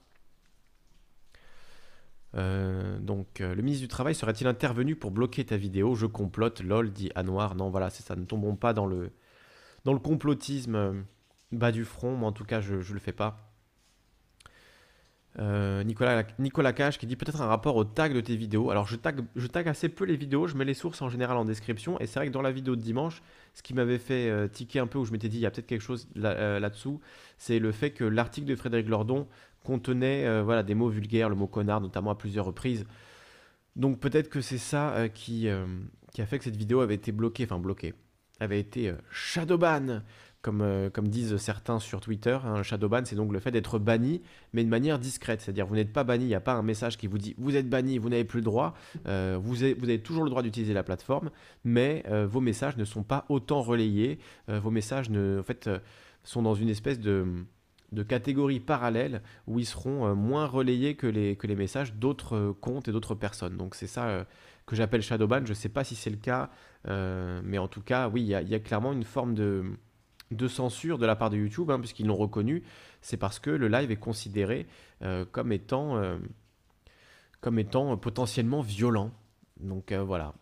[3.00, 5.96] donc, le ministre du Travail serait-il intervenu pour bloquer ta vidéo?
[5.96, 7.56] Je complote, lol, dit Anouar.
[7.56, 9.12] Non, voilà, c'est ça, ne tombons pas dans le,
[9.86, 11.06] dans le complotisme
[11.52, 12.16] bas du front.
[12.16, 13.45] Moi, en tout cas, je ne le fais pas.
[15.38, 18.72] Euh, Nicolas, Nicolas Cache qui dit peut-être un rapport au tag de tes vidéos.
[18.72, 21.36] Alors je tag, je tag assez peu les vidéos, je mets les sources en général
[21.38, 22.00] en description.
[22.00, 23.22] Et c'est vrai que dans la vidéo de dimanche,
[23.54, 25.52] ce qui m'avait fait euh, tiquer un peu, où je m'étais dit il y a
[25.52, 27.02] peut-être quelque chose euh, là-dessous,
[27.38, 29.28] c'est le fait que l'article de Frédéric Lordon
[29.64, 32.86] contenait voilà, des mots vulgaires, le mot connard notamment à plusieurs reprises.
[33.76, 35.50] Donc peut-être que c'est ça qui,
[36.14, 37.96] qui a fait que cette vidéo avait été bloquée, enfin bloquée,
[38.40, 40.04] avait été shadowban
[40.48, 42.38] euh, comme, disent certains sur Twitter.
[42.44, 44.22] Un shadowban, c'est donc le fait d'être banni,
[44.54, 45.42] mais de manière discrète.
[45.42, 47.56] C'est-à-dire, vous n'êtes pas banni, il n'y a pas un message qui vous dit vous
[47.56, 48.76] êtes banni, vous n'avez plus le droit.
[49.08, 51.32] Euh, vous, avez, toujours le droit d'utiliser la plateforme,
[51.64, 54.20] mais euh, vos messages ne sont pas autant relayés.
[54.48, 55.70] vos messages en fait,
[56.24, 57.26] sont dans une espèce de,
[57.92, 62.88] de catégorie parallèle où ils seront moins relayés que les, que les messages d'autres comptes
[62.88, 63.58] et d'autres personnes.
[63.58, 64.26] Donc, c'est ça
[64.66, 65.46] que j'appelle shadowban.
[65.46, 66.50] Je ne sais pas si c'est le cas,
[66.88, 69.64] mais en tout cas, oui, il y, a clairement une forme de
[70.32, 72.64] de censure de la part de YouTube, hein, puisqu'ils l'ont reconnu,
[73.02, 74.66] c'est parce que le live est considéré
[75.02, 76.18] euh, comme, étant, euh,
[77.58, 79.12] étant potentiellement violent.
[79.60, 80.34] Donc euh, voilà.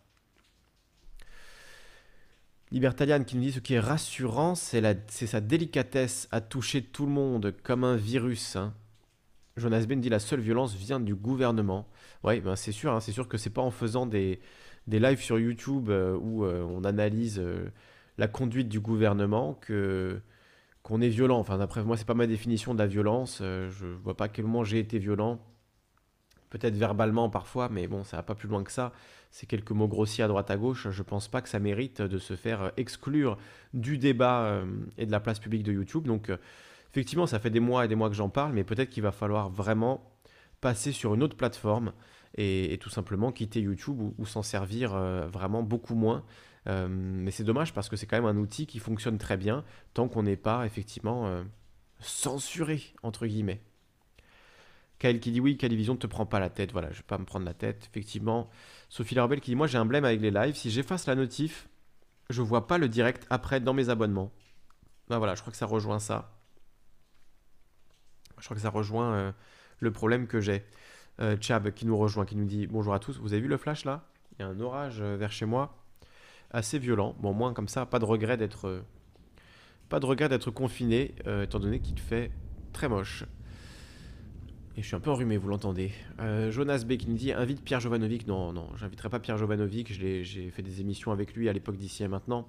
[2.72, 4.82] Libertalian qui nous dit ce qui est rassurant, c'est
[5.28, 8.56] sa délicatesse à toucher tout le monde comme un virus.
[8.56, 8.74] Hein.
[9.58, 11.88] Jonas Ben dit la seule violence vient du gouvernement.
[12.24, 14.40] Oui, ben c'est sûr, hein, c'est sûr que c'est pas en faisant des,
[14.88, 17.40] des lives sur YouTube où on analyse
[18.18, 20.22] la conduite du gouvernement que
[20.84, 21.40] qu'on est violent.
[21.40, 23.40] Enfin, d'après moi, c'est pas ma définition de la violence.
[23.42, 25.40] Euh, je vois pas à quel moment j'ai été violent.
[26.50, 28.92] peut-être verbalement parfois, mais bon, ça va pas plus loin que ça.
[29.32, 30.90] C'est quelques mots grossiers à droite à gauche.
[30.92, 33.38] Je pense pas que ça mérite de se faire exclure
[33.74, 34.66] du débat euh,
[34.98, 36.06] et de la place publique de YouTube.
[36.06, 36.38] Donc, euh,
[36.92, 39.12] effectivement, ça fait des mois et des mois que j'en parle, mais peut-être qu'il va
[39.12, 40.14] falloir vraiment
[40.62, 41.94] passer sur une autre plateforme
[42.38, 46.24] et, tout simplement quitter YouTube ou, s'en servir euh, vraiment beaucoup moins.
[46.66, 50.08] Mais c'est dommage parce que c'est quand même un outil qui fonctionne très bien tant
[50.08, 51.44] qu'on n'est pas effectivement
[52.00, 53.62] censuré, entre guillemets.
[55.00, 56.72] Kyle qui dit oui, Calivision ne te prend pas la tête.
[56.72, 57.90] Voilà, je vais pas me prendre la tête.
[57.92, 58.50] Effectivement.
[58.88, 60.56] Sophie Larbel qui dit moi j'ai un blême avec les lives.
[60.56, 61.68] Si j'efface la notif,
[62.30, 64.32] je vois pas le direct après dans mes abonnements.
[65.10, 66.40] Ben voilà, je crois que ça rejoint ça.
[68.40, 69.32] Je crois que ça rejoint euh,
[69.80, 70.64] le problème que j'ai.
[71.20, 73.20] Euh, Chab qui nous rejoint, qui nous dit bonjour à tous.
[73.20, 74.08] Vous avez vu le flash là?
[74.32, 75.83] Il y a un orage euh, vers chez moi,
[76.54, 77.16] assez violent.
[77.20, 78.84] Bon, moins comme ça, pas de regret d'être,
[79.90, 82.32] pas de regret d'être confiné, étant donné qu'il fait
[82.72, 83.26] très moche.
[84.76, 85.92] Et je suis un peu enrhumé, vous l'entendez.
[86.20, 88.26] Euh, Jonas B dit invite Pierre Jovanovic.
[88.26, 89.94] Non, non, j'inviterai pas Pierre Jovanovic.
[89.94, 92.48] J'ai fait des émissions avec lui à l'époque d'ici et maintenant.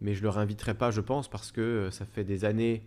[0.00, 2.82] Mais je le réinviterai pas, je pense, parce que euh, ça fait des années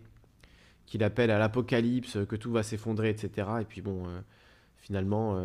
[0.84, 3.48] qu'il appelle à l'apocalypse, que tout va s'effondrer, etc.
[3.62, 4.20] Et puis bon, euh,
[4.76, 5.42] finalement,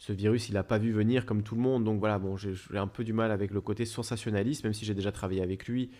[0.00, 1.84] ce virus, il n'a pas vu venir comme tout le monde.
[1.84, 4.94] Donc voilà, bon, j'ai un peu du mal avec le côté sensationnaliste, même si j'ai
[4.94, 5.90] déjà travaillé avec lui.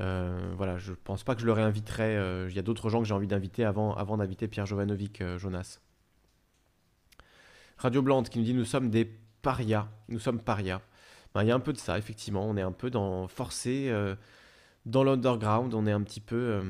[0.00, 2.16] Euh, voilà, je pense pas que je le réinviterai.
[2.16, 5.20] Euh, il y a d'autres gens que j'ai envie d'inviter avant, avant d'inviter Pierre Jovanovic,
[5.20, 5.78] euh, Jonas.
[7.78, 9.88] Radio Blande qui nous dit nous sommes des parias.
[10.08, 10.80] Nous sommes parias.
[11.32, 12.44] Ben, il y a un peu de ça, effectivement.
[12.48, 13.92] On est un peu dans forcé
[14.86, 15.72] dans l'underground.
[15.72, 16.62] On est un petit peu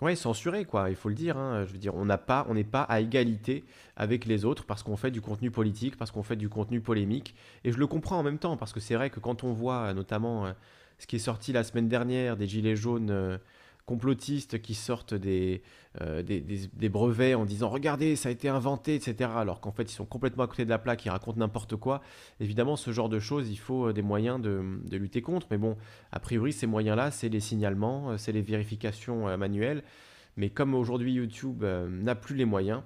[0.00, 0.90] ouais, censuré, quoi.
[0.90, 1.36] Il faut le dire.
[1.36, 1.64] Hein.
[1.66, 3.64] Je veux dire, on n'a pas, on n'est pas à égalité
[3.96, 7.34] avec les autres parce qu'on fait du contenu politique, parce qu'on fait du contenu polémique.
[7.64, 9.92] Et je le comprends en même temps parce que c'est vrai que quand on voit
[9.94, 10.52] notamment
[10.98, 13.38] ce qui est sorti la semaine dernière, des gilets jaunes euh,
[13.86, 19.30] complotistes qui sortent euh, des, des, brevets en disant regardez, ça a été inventé, etc.
[19.36, 22.00] Alors qu'en fait, ils sont complètement à côté de la plaque, ils racontent n'importe quoi.
[22.40, 25.46] Évidemment, ce genre de choses, il faut euh, des moyens de, lutter contre.
[25.50, 25.76] Mais bon,
[26.12, 29.82] a priori, ces moyens-là, c'est les signalements, c'est les vérifications manuelles.
[30.36, 32.82] Mais comme aujourd'hui YouTube n'a plus les moyens,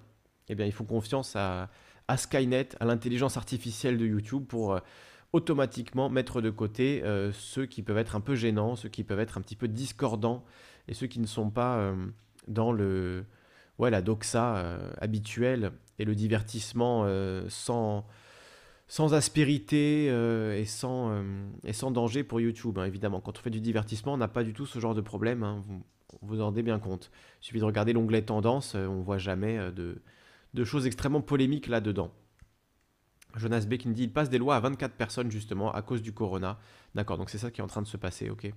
[0.48, 1.70] eh bien, il faut confiance à,
[2.08, 4.80] à Skynet, à l'intelligence artificielle de YouTube pour
[5.32, 9.20] automatiquement mettre de côté euh, ceux qui peuvent être un peu gênants, ceux qui peuvent
[9.20, 10.44] être un petit peu discordants
[10.88, 11.94] et ceux qui ne sont pas euh,
[12.46, 13.24] dans le
[13.79, 17.07] ouais, la doxa euh, habituelle et le divertissement
[17.48, 18.07] sans,
[18.87, 21.24] sans aspérité et, sans,
[21.64, 22.79] et sans danger pour YouTube.
[22.79, 25.01] Hein, évidemment, quand on fait du divertissement, on n'a pas du tout ce genre de
[25.01, 25.42] problème.
[25.42, 25.83] Hein, vous
[26.22, 27.11] vous en rendez bien compte.
[27.42, 30.01] Il suffit de regarder l'onglet tendance, on voit jamais de,
[30.55, 32.12] de choses extrêmement polémiques là-dedans.
[33.37, 36.59] Jonas B qui il passe des lois à 24 personnes justement à cause du corona.
[36.94, 38.53] D'accord, donc c'est ça qui est en train de se passer, ok.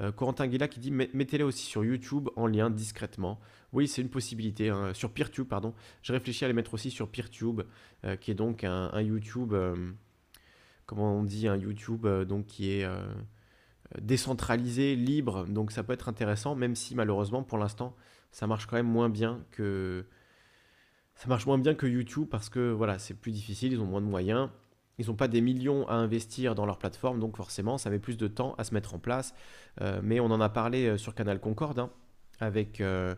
[0.00, 3.40] Euh, Corentin Guilla qui dit mettez-les aussi sur YouTube en lien discrètement.
[3.72, 4.68] Oui, c'est une possibilité.
[4.68, 4.92] Hein.
[4.94, 5.74] Sur PeerTube, pardon.
[6.02, 7.62] Je réfléchis à les mettre aussi sur PeerTube,
[8.04, 9.92] euh, qui est donc un, YouTube, euh,
[10.86, 12.86] comment on dit, un YouTube donc qui est
[14.00, 15.46] décentralisé, libre.
[15.46, 17.94] Donc ça peut être intéressant, même si malheureusement pour l'instant
[18.32, 20.04] ça marche quand même moins bien que
[21.14, 24.02] ça marche moins bien que YouTube parce que voilà, c'est plus difficile, ils ont moins
[24.02, 24.50] de moyens,
[24.98, 28.16] ils n'ont pas des millions à investir dans leur plateforme, donc forcément, ça met plus
[28.16, 29.34] de temps à se mettre en place.
[29.80, 31.90] Euh, mais on en a parlé euh, sur Canal Concorde hein,
[32.40, 33.14] avec euh,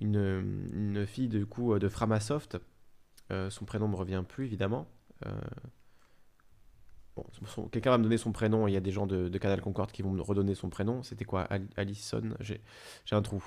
[0.00, 2.58] une, fille du coup de Framasoft.
[3.30, 4.88] son prénom ne me revient plus évidemment.
[7.14, 7.24] Bon,
[7.70, 8.66] quelqu'un va me donner son prénom.
[8.66, 11.02] Il y a des gens de, Canal Concorde qui vont me redonner son prénom.
[11.02, 12.34] C'était quoi Alison?
[12.40, 12.60] J'ai
[13.12, 13.44] un trou.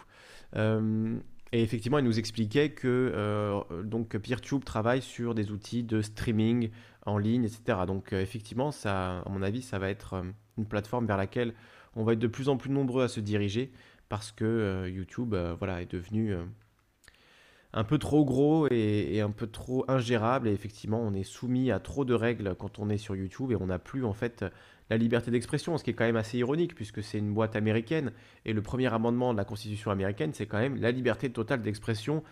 [1.52, 6.70] Et effectivement, il nous expliquait que euh, donc PeerTube travaille sur des outils de streaming
[7.06, 7.80] en ligne, etc.
[7.88, 10.24] Donc euh, effectivement, ça, à mon avis, ça va être euh,
[10.58, 11.54] une plateforme vers laquelle
[11.96, 13.72] on va être de plus en plus nombreux à se diriger
[14.10, 16.36] parce que YouTube, voilà, est devenu
[17.76, 20.48] un peu trop gros et, un peu trop ingérable.
[20.48, 23.56] Et effectivement, on est soumis à trop de règles quand on est sur YouTube et
[23.56, 24.46] on n'a plus en fait
[24.90, 28.12] la liberté d'expression, ce qui est quand même assez ironique puisque c'est une boîte américaine
[28.46, 32.24] et le premier amendement de la Constitution américaine, c'est quand même la liberté totale d'expression.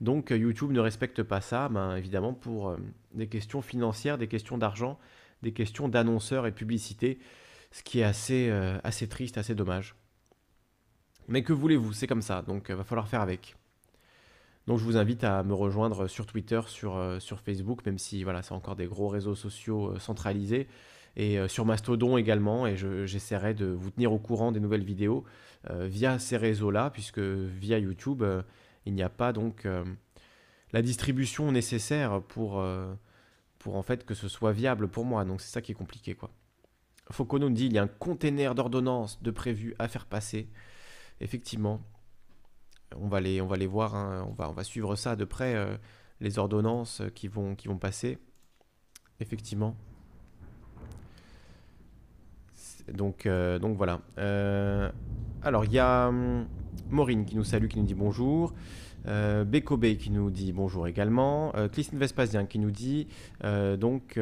[0.00, 2.76] Donc YouTube ne respecte pas ça, ben, évidemment pour euh,
[3.14, 4.98] des questions financières, des questions d'argent,
[5.42, 7.18] des questions d'annonceurs et publicité,
[7.70, 9.94] ce qui est assez, euh, assez triste, assez dommage.
[11.28, 13.56] Mais que voulez-vous, c'est comme ça, donc il euh, va falloir faire avec.
[14.66, 18.42] Donc je vous invite à me rejoindre sur Twitter, sur, sur Facebook, même si voilà,
[18.42, 20.68] c'est encore des gros réseaux sociaux centralisés
[21.16, 22.66] et euh, sur Mastodon également.
[22.66, 25.24] Et j'essaierai de vous tenir au courant des nouvelles vidéos
[25.70, 28.42] euh, via ces réseaux-là, puisque via YouTube, euh,
[28.86, 29.68] il n'y a pas donc
[30.72, 35.24] la distribution nécessaire pour, en fait que ce soit viable pour moi.
[35.26, 36.30] Donc c'est ça qui est compliqué quoi.
[37.10, 40.48] Foucault nous dit il y a un container d'ordonnances de prévu à faire passer.
[41.20, 41.82] Effectivement,
[42.96, 44.26] on va les, voir, hein.
[44.28, 45.78] on, va, suivre ça de près.
[46.20, 48.18] les ordonnances qui vont, qui vont passer.
[49.20, 49.76] Effectivement.
[52.92, 54.00] Donc, euh, donc voilà.
[54.18, 54.90] Euh,
[55.42, 56.46] alors, il y a hum,
[56.90, 58.52] Maureen qui nous salue, qui nous dit bonjour.
[59.06, 61.54] Euh, qui nous dit bonjour également.
[61.56, 63.08] Euh, Christine Vespasien qui nous dit
[63.42, 64.18] donc.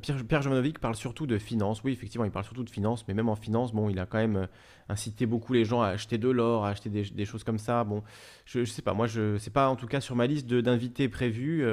[0.00, 1.82] Pierre, Pierre Jovanovic parle surtout de finances.
[1.82, 4.18] Oui, effectivement, il parle surtout de finances, mais même en finance, bon, il a quand
[4.18, 4.46] même
[4.88, 7.82] incité beaucoup les gens à acheter de l'or, à acheter des, choses comme ça.
[7.84, 8.02] Bon,
[8.44, 11.08] je, ne sais pas, moi, je c'est pas en tout cas sur ma liste d'invités
[11.08, 11.66] prévus.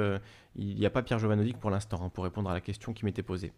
[0.56, 3.04] il n'y a pas Pierre Jovanovic pour l'instant hein, pour répondre à la question qui
[3.04, 3.52] m'était posée.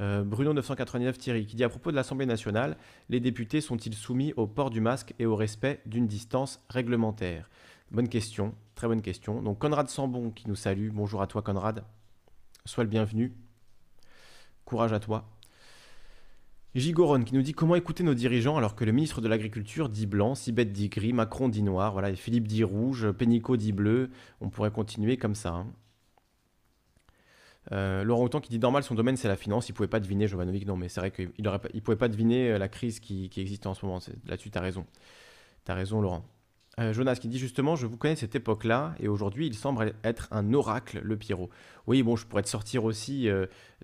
[0.00, 2.76] Euh, Bruno 999 Thierry qui dit à propos de l'Assemblée nationale,
[3.08, 7.48] les députés sont-ils soumis au port du masque et au respect d'une distance réglementaire?
[7.90, 9.40] Bonne question, très bonne question.
[9.40, 11.84] Donc Conrad Sambon qui nous salue, bonjour à toi Conrad,
[12.66, 13.32] sois le bienvenu,
[14.66, 15.24] courage à toi.
[16.74, 20.04] Gigoron qui nous dit comment écouter nos dirigeants alors que le ministre de l'Agriculture dit
[20.04, 24.10] blanc, Sibeth dit gris, Macron dit noir, voilà, et Philippe dit rouge, Pénicaud dit bleu,
[24.42, 25.54] on pourrait continuer comme ça.
[25.54, 25.66] Hein.
[27.72, 29.68] Euh, Laurent Houtan qui dit normal, son domaine c'est la finance.
[29.68, 32.58] Il pouvait pas deviner, Jovanovic, non, mais c'est vrai qu'il ne pouvait pas deviner euh,
[32.58, 33.98] la crise qui, existe en ce moment.
[34.26, 34.84] Là-dessus, tu as raison.
[35.64, 36.24] Tu as raison, Laurent.
[36.78, 40.28] Euh, Jonas qui dit justement, je vous connais cette époque-là, et aujourd'hui il semble être
[40.30, 41.48] un oracle, le Pierrot.
[41.86, 43.28] Oui, bon, je pourrais te sortir aussi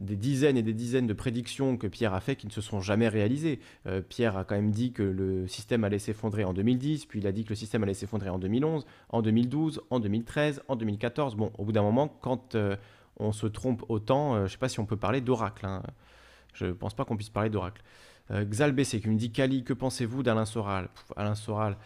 [0.00, 2.80] des dizaines et des dizaines de prédictions que Pierre a fait qui ne se sont
[2.80, 3.60] jamais réalisées.
[4.08, 7.32] Pierre a quand même dit que le système allait s'effondrer en 2010, puis il a
[7.32, 11.36] dit que le système allait s'effondrer en 2011, en 2012, en 2013, en 2014.
[11.36, 12.56] Bon, au bout d'un moment, quand
[13.16, 14.34] on se trompe autant.
[14.34, 15.66] Euh, je ne sais pas si on peut parler d'oracle.
[15.66, 15.82] Hein.
[16.54, 17.82] Je ne pense pas qu'on puisse parler d'oracle.
[18.30, 20.88] Euh, Xal BC qui me dit Kali, que pensez-vous d'Alain Soral?
[21.16, 21.76] Alain Soral.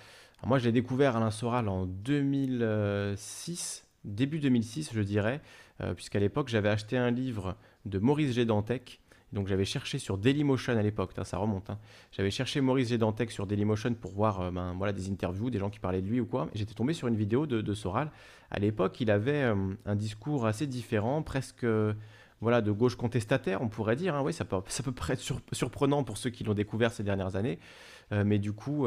[0.45, 5.41] Moi, je l'ai découvert Alain Soral en 2006, début 2006, je dirais,
[5.81, 9.01] euh, puisqu'à l'époque, j'avais acheté un livre de Maurice Gédantec
[9.33, 11.71] donc j'avais cherché sur Dailymotion à l'époque, ça remonte.
[11.71, 11.79] Hein.
[12.13, 15.69] J'avais cherché Maurice Gédantec sur Dailymotion pour voir euh, ben, voilà, des interviews, des gens
[15.69, 16.49] qui parlaient de lui ou quoi.
[16.55, 18.11] J'étais tombé sur une vidéo de, Soral.
[18.51, 21.67] À l'époque, il avait euh, un discours assez différent, presque
[22.41, 24.15] voilà, de gauche contestataire, on pourrait dire.
[24.15, 24.23] Hein.
[24.23, 25.23] Oui, ça peut, ça paraître
[25.53, 27.59] surprenant pour ceux qui l'ont découvert ces dernières années.
[28.13, 28.87] Mais du coup,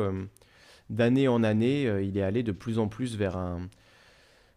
[0.89, 3.69] d'année en année, il est allé de plus en plus vers un,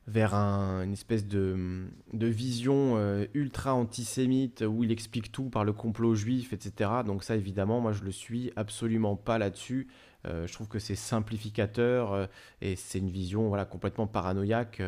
[0.06, 6.14] vers une espèce de, vision euh, ultra antisémite où il explique tout par le complot
[6.14, 6.90] juif, etc.
[7.06, 9.88] Donc ça, évidemment, moi, je le suis absolument pas là-dessus.
[10.26, 12.26] Euh, je trouve que c'est simplificateur euh,
[12.60, 14.82] et c'est une vision voilà, complètement paranoïaque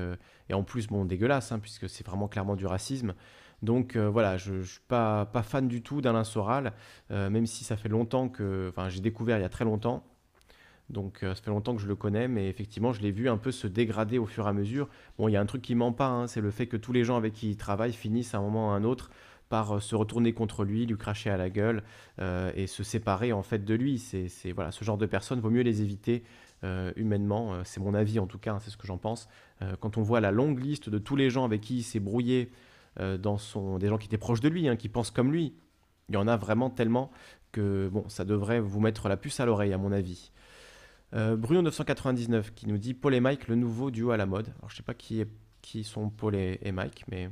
[0.49, 3.15] et en plus, bon, dégueulasse, hein, puisque c'est vraiment clairement du racisme.
[3.63, 6.75] Donc voilà, je ne suis pas, pas fan du tout d'Alain Soral,
[7.09, 8.67] même si ça fait longtemps que...
[8.69, 10.05] Enfin, j'ai découvert il y a très longtemps.
[10.91, 13.39] Donc euh, ça fait longtemps que je le connais, mais effectivement, je l'ai vu un
[13.39, 14.89] peu se dégrader au fur et à mesure.
[15.19, 16.93] Bon, il y a un truc qui ment pas, hein, c'est le fait que tous
[16.93, 19.11] les gens avec qui il travaille finissent à un moment ou à un autre
[19.49, 21.83] par euh, se retourner contre lui, lui cracher à la gueule
[22.21, 23.99] euh, et se séparer en fait de lui.
[23.99, 26.23] C'est voilà, ce genre de personnes, vaut mieux les éviter
[26.97, 27.63] humainement.
[27.63, 29.29] c'est mon avis en tout cas, hein, c'est ce que j'en pense.
[29.81, 32.51] quand on voit la longue liste de tous les gens avec qui il s'est brouillé,
[32.99, 35.53] dans son, des gens qui étaient proches de lui, hein, qui pensent comme lui,
[36.09, 37.11] il y en a vraiment tellement
[37.53, 40.33] que bon, ça devrait vous mettre la puce à l'oreille à mon avis.
[41.15, 44.49] Euh, Bruno 999 qui nous dit Paul et Mike, le nouveau duo à la mode.
[44.59, 45.25] Alors je sais pas qui,
[45.85, 47.31] sont Paul et, Mike, mais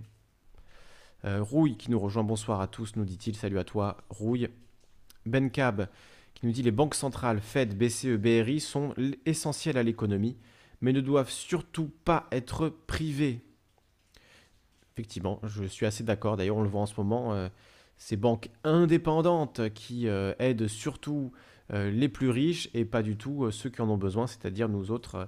[1.25, 2.23] euh, Rouille qui nous rejoint.
[2.23, 3.35] Bonsoir à tous, nous dit-il.
[3.35, 4.49] Salut à toi, Rouille.
[5.27, 5.89] Ben Cab
[6.35, 8.95] qui nous dit les banques centrales, Fed, BCE, BRI sont
[9.27, 10.37] essentielles à l'économie,
[10.81, 13.41] mais ne doivent surtout pas être privées.
[14.95, 16.37] Effectivement, je suis assez d'accord.
[16.37, 17.35] D'ailleurs, on le voit en ce moment.
[17.35, 17.49] Euh,
[17.99, 21.33] ces banques indépendantes qui aident surtout
[21.73, 24.91] les plus riches et pas du tout euh, ceux qui en ont besoin, c'est-à-dire nous
[24.91, 25.25] autres, euh,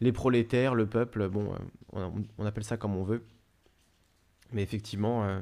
[0.00, 1.54] les prolétaires, le peuple, bon,
[1.92, 3.24] on, appelle ça comme on veut.
[4.52, 5.40] Mais effectivement,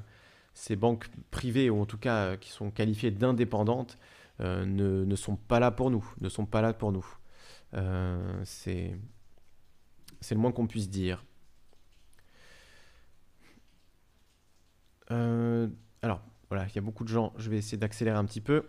[0.53, 3.99] ces banques privées, ou en tout cas qui sont qualifiées d'indépendantes,
[4.41, 7.07] ne, sont pas là pour nous, ne sont pas là pour nous.
[8.45, 8.95] c'est
[10.31, 11.25] le moins qu'on puisse dire.
[15.09, 18.69] alors, voilà, il y a beaucoup de gens, je vais essayer d'accélérer un petit peu.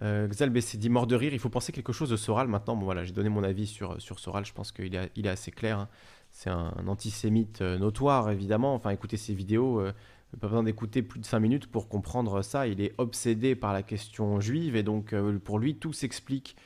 [0.00, 1.32] Euh, s'est dit mort de rire.
[1.32, 2.76] Il faut penser quelque chose de Soral maintenant.
[2.76, 4.44] Bon, voilà, j'ai donné mon avis sur, sur Soral.
[4.44, 5.78] Je pense qu'il est, il est assez clair.
[5.78, 5.88] Hein.
[6.30, 8.74] C'est un, antisémite euh, notoire, évidemment.
[8.74, 9.80] Enfin, écoutez ses vidéos.
[9.80, 9.92] Euh,
[10.40, 12.66] pas besoin d'écouter plus de 5 minutes pour comprendre ça.
[12.66, 16.56] Il est obsédé par la question juive et donc euh, pour lui, tout s'explique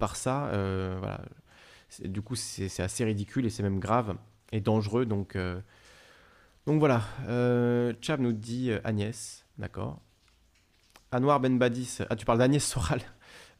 [0.00, 0.48] par ça.
[0.98, 1.20] voilà.
[2.04, 4.16] Du coup, c'est assez ridicule et c'est même grave
[4.50, 5.06] et dangereux.
[5.06, 5.38] Donc,
[6.66, 7.02] donc voilà.
[8.00, 9.46] Chab nous dit Agnès.
[9.56, 10.00] D'accord.
[11.12, 11.98] Anwar Ben Badis.
[12.08, 13.00] Ah, tu parles d'Agnès Soral.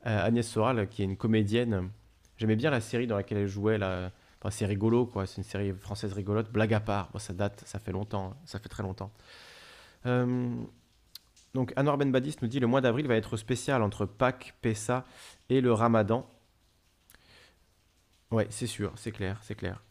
[0.07, 1.91] Euh, Agnès Soral, qui est une comédienne.
[2.37, 3.79] J'aimais bien la série dans laquelle elle jouait.
[3.79, 4.13] Là.
[4.39, 5.27] Enfin, c'est rigolo, quoi.
[5.27, 6.53] C'est une série française rigolote.
[6.53, 7.11] Blague à part.
[7.19, 8.37] ça date, ça fait longtemps.
[8.45, 9.11] Ça fait très longtemps.
[10.07, 10.55] Euh,
[11.53, 15.05] donc, Anwar Ben Badis nous dit le mois d'avril va être spécial entre Pâques, Pessa
[15.49, 16.31] et le Ramadan.
[18.31, 19.83] Ouais, c'est sûr, c'est clair, c'est clair.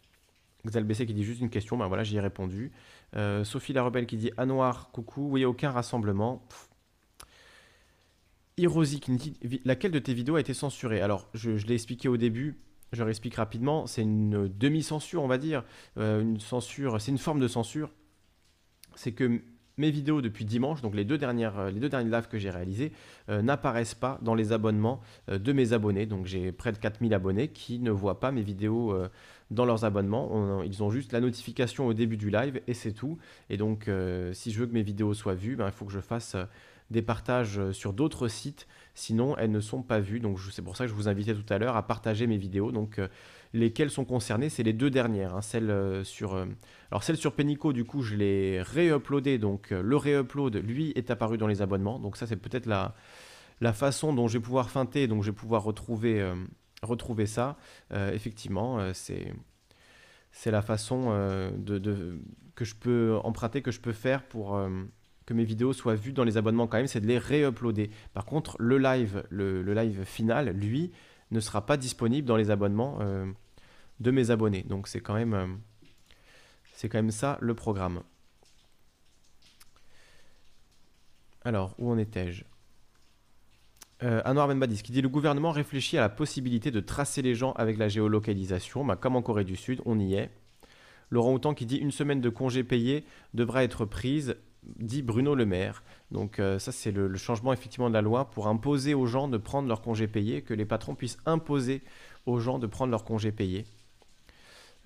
[0.65, 2.71] Xalbc qui dit juste une question, ben voilà, j'y ai répondu.
[3.15, 6.43] Euh, Sophie la Rebelle qui dit Noir, coucou, oui, aucun rassemblement.
[8.57, 11.01] Dit Laquelle de tes vidéos a été censurée?
[11.01, 12.59] Alors, je, l'ai expliqué au début,
[12.91, 13.87] je réexplique rapidement.
[13.87, 15.63] C'est une demi-censure, on va dire.
[15.97, 17.91] Euh, une censure, c'est une forme de censure.
[18.95, 19.41] C'est que
[19.77, 22.91] mes vidéos depuis dimanche, donc les deux, dernières, euh, les derniers lives que j'ai réalisés,
[23.29, 26.05] euh, n'apparaissent pas dans les abonnements euh, de mes abonnés.
[26.05, 28.95] Donc j'ai près de 4000 abonnés qui ne voient pas mes vidéos
[29.51, 30.63] dans leurs abonnements.
[30.63, 33.17] ils ont juste la notification au début du live et c'est tout.
[33.49, 33.89] Et donc
[34.33, 36.35] si je veux que mes vidéos soient vues, ben, il faut que je fasse
[36.91, 38.67] des partages sur d'autres sites.
[38.93, 40.19] Sinon, elles ne sont pas vues.
[40.19, 42.71] Donc c'est pour ça que je vous invitais tout à l'heure à partager mes vidéos.
[42.71, 42.99] Donc
[43.53, 45.35] lesquelles sont concernées, c'est les deux dernières.
[45.35, 45.41] Hein.
[45.41, 46.45] celle, euh, sur, euh,
[46.91, 49.37] alors celle sur Penico, du coup, je l'ai réuploadée.
[49.37, 51.99] Donc euh, le réupload, lui, est apparu dans les abonnements.
[51.99, 52.95] Donc ça, c'est peut-être la,
[53.61, 56.31] la façon dont je vais pouvoir feinter, donc je vais pouvoir retrouver,
[56.83, 57.57] retrouver ça.
[58.13, 59.33] effectivement, c'est
[60.31, 61.09] c'est la façon
[61.57, 62.19] de,
[62.53, 64.59] que je peux emprunter, que je peux faire pour
[65.27, 67.91] que mes vidéos soient vues dans les abonnements quand même, c'est de les réuploader.
[68.13, 70.91] Par contre, le live, le, live final, lui,
[71.29, 73.29] ne sera pas disponible dans les abonnements euh,
[73.99, 74.63] de mes abonnés.
[74.63, 75.47] Donc c'est quand même euh,
[76.73, 78.03] c'est quand même ça le programme.
[81.43, 82.43] Alors, où en étais-je?
[84.03, 87.51] Euh, Anwar Benbadis qui dit le gouvernement réfléchit à la possibilité de tracer les gens
[87.53, 90.29] avec la géolocalisation, bah, comme en Corée du Sud, on y est.
[91.09, 95.45] Laurent Houtan qui dit une semaine de congés payés devra être prise dit Bruno Le
[95.45, 95.83] Maire.
[96.11, 99.37] Donc euh, ça, c'est le, changement effectivement de la loi pour imposer aux gens de
[99.37, 101.81] prendre leur congé payé, que les patrons puissent imposer
[102.25, 103.65] aux gens de prendre leur congé payé.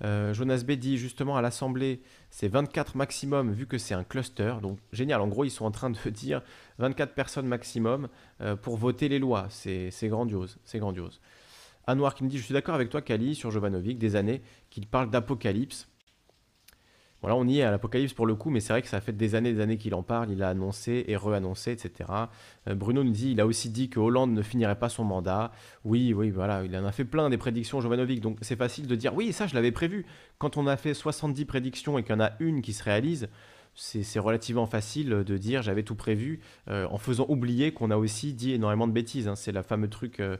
[0.04, 4.54] Euh, Jonas B dit justement à l'Assemblée, c'est 24 maximum vu que c'est un cluster.
[4.60, 6.42] Donc génial, en gros ils sont en train de dire
[6.78, 8.08] 24 personnes maximum
[8.40, 9.46] euh, pour voter les lois.
[9.50, 11.20] C'est grandiose, c'est grandiose.
[11.86, 14.86] Anouar qui me dit, je suis d'accord avec toi Kali sur Jovanovic, des années qu'il
[14.86, 15.88] parle d'apocalypse.
[17.22, 19.12] Voilà, on y est à l'apocalypse pour le coup, mais c'est vrai que ça fait
[19.12, 22.10] des années et des années qu'il en parle, il a annoncé et re-annoncé, etc.
[22.68, 25.52] Euh, Bruno nous dit, il a aussi dit que Hollande ne finirait pas son mandat.
[25.84, 28.96] Oui, oui, voilà, il en a fait plein des prédictions, Jovanovic, donc c'est facile de
[28.96, 30.04] dire, oui, ça je l'avais prévu.
[30.38, 33.28] Quand on a fait 70 prédictions et qu'il y en a une qui se réalise,
[33.74, 38.34] c'est relativement facile de dire j'avais tout prévu, euh, en faisant oublier qu'on a aussi
[38.34, 39.28] dit énormément de bêtises.
[39.28, 39.36] Hein.
[39.36, 40.36] C'est le fameux truc euh,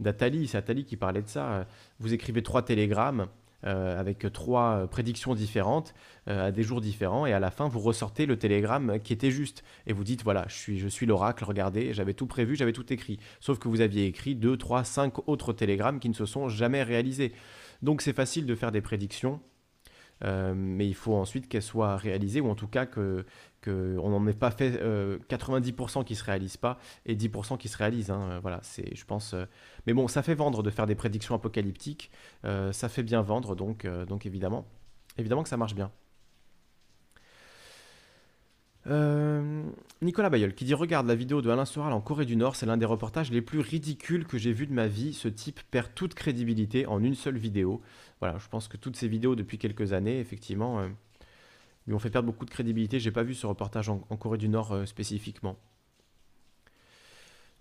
[0.00, 1.66] d'Atali, c'est Atali qui parlait de ça.
[2.00, 3.28] Vous écrivez trois télégrammes,
[3.66, 5.94] euh, avec trois euh, prédictions différentes
[6.28, 9.30] euh, à des jours différents et à la fin vous ressortez le télégramme qui était
[9.30, 9.64] juste.
[9.86, 12.92] Et vous dites voilà je suis, je suis l'oracle regardez j'avais tout prévu j'avais tout
[12.92, 13.18] écrit.
[13.40, 16.82] Sauf que vous aviez écrit deux, trois, cinq autres télégrammes qui ne se sont jamais
[16.82, 17.32] réalisés.
[17.82, 19.40] Donc c'est facile de faire des prédictions
[20.22, 23.24] mais il faut ensuite qu'elles soient réalisées ou en tout cas que,
[23.70, 27.76] on n'en ait pas fait 90% euh, qui se réalisent pas et 10% qui se
[27.76, 28.10] réalisent.
[28.10, 29.34] Hein, euh, voilà, c'est, je pense.
[29.34, 29.46] Euh,
[29.86, 32.10] mais bon, ça fait vendre de faire des prédictions apocalyptiques.
[32.42, 34.66] ça fait bien vendre, donc, donc évidemment,
[35.18, 35.90] évidemment que ça marche bien.
[38.86, 42.66] Nicolas Bayol qui dit Regarde la vidéo de Alain Soral en Corée du Nord, c'est
[42.66, 45.14] l'un des reportages les plus ridicules que j'ai vu de ma vie.
[45.14, 47.80] Ce type perd toute crédibilité en une seule vidéo.
[48.20, 50.86] Voilà, je pense que toutes ces vidéos depuis quelques années, effectivement,
[51.86, 52.98] lui ont fait perdre beaucoup de crédibilité.
[53.00, 55.56] J'ai pas vu ce reportage en, Corée du Nord euh, spécifiquement.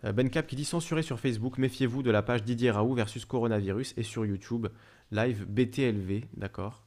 [0.05, 3.25] Euh, ben Cap qui dit censuré sur Facebook, méfiez-vous de la page Didier Raoult versus
[3.25, 4.67] coronavirus et sur YouTube,
[5.11, 6.83] live BTLV, d'accord.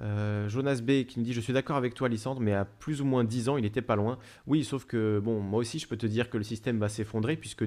[0.00, 3.00] Euh, Jonas B qui me dit Je suis d'accord avec toi, Lissandre, mais à plus
[3.00, 4.18] ou moins 10 ans, il était pas loin.
[4.46, 7.36] Oui, sauf que, bon, moi aussi, je peux te dire que le système va s'effondrer,
[7.36, 7.64] puisque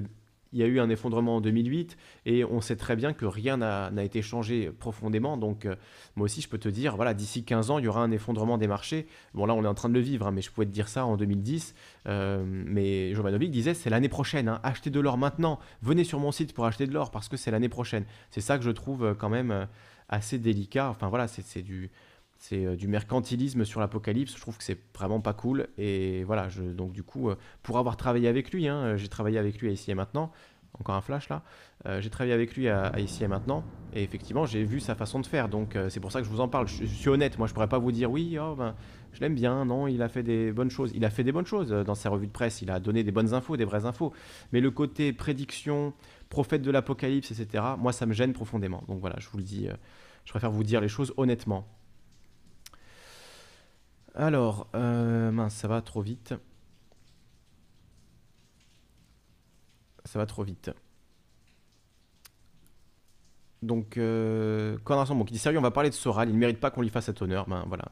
[0.52, 3.56] il y a eu un effondrement en 2008 et on sait très bien que rien
[3.56, 5.36] n'a été changé profondément.
[5.36, 5.76] Donc, euh,
[6.16, 8.58] moi aussi, je peux te dire, voilà, d'ici 15 ans, il y aura un effondrement
[8.58, 9.06] des marchés.
[9.34, 10.88] Bon, là, on est en train de le vivre, hein, mais je pouvais te dire
[10.88, 11.74] ça en 2010.
[12.06, 15.58] Euh, mais Jovanovic disait, c'est l'année prochaine, hein, achetez de l'or maintenant.
[15.80, 18.04] Venez sur mon site pour acheter de l'or parce que c'est l'année prochaine.
[18.30, 19.66] C'est ça que je trouve quand même
[20.08, 20.90] assez délicat.
[20.90, 21.90] Enfin, voilà, c'est du
[22.42, 24.34] c'est euh, du mercantilisme sur l'apocalypse.
[24.34, 25.68] Je trouve que c'est vraiment pas cool.
[25.78, 29.38] Et voilà, donc du coup, euh, pour avoir travaillé avec lui, hein, euh, j'ai travaillé
[29.38, 30.32] avec lui à Ici et Maintenant,
[30.80, 31.42] encore un flash là,
[32.00, 35.26] j'ai travaillé avec lui à, Ici et Maintenant, et effectivement, j'ai vu sa façon de
[35.26, 35.48] faire.
[35.48, 36.66] Donc c'est pour ça que je vous en parle.
[36.66, 38.74] Je, suis honnête, moi je pourrais pas vous dire oui, oh, ben,
[39.12, 40.90] je l'aime bien, non, il a fait des bonnes choses.
[40.94, 43.12] Il a fait des bonnes choses dans sa revue de presse, il a donné des
[43.12, 44.14] bonnes infos, des vraies infos.
[44.52, 45.92] Mais le côté prédiction,
[46.30, 48.82] prophète de l'apocalypse, etc., moi ça me gêne profondément.
[48.88, 49.68] Donc voilà, je vous le dis,
[50.24, 51.68] je préfère vous dire les choses honnêtement.
[54.14, 56.34] Alors, euh, mince, ça va trop vite.
[60.04, 60.70] Ça va trop vite.
[63.62, 66.58] Donc, euh, Condorcet, bon, qui dit sérieux, on va parler de Soral, il ne mérite
[66.58, 67.46] pas qu'on lui fasse cet honneur.
[67.48, 67.84] Ben voilà.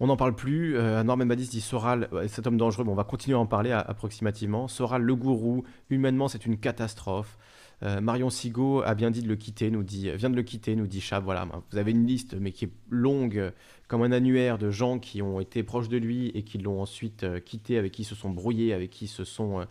[0.00, 0.76] On n'en parle plus.
[0.76, 3.72] Euh, Norman Badis dit Soral, cet homme dangereux, bon, on va continuer à en parler
[3.72, 4.66] approximativement.
[4.66, 7.36] Soral, le gourou, humainement, c'est une catastrophe.
[7.82, 10.86] Marion Sigo a bien dit de le quitter, nous dit, vient de le quitter, nous
[10.88, 11.22] dit Chab.
[11.22, 13.52] Voilà, vous avez une liste, mais qui est longue
[13.86, 17.24] comme un annuaire de gens qui ont été proches de lui et qui l'ont ensuite
[17.44, 19.64] quitté, avec qui se sont brouillés, avec qui se sont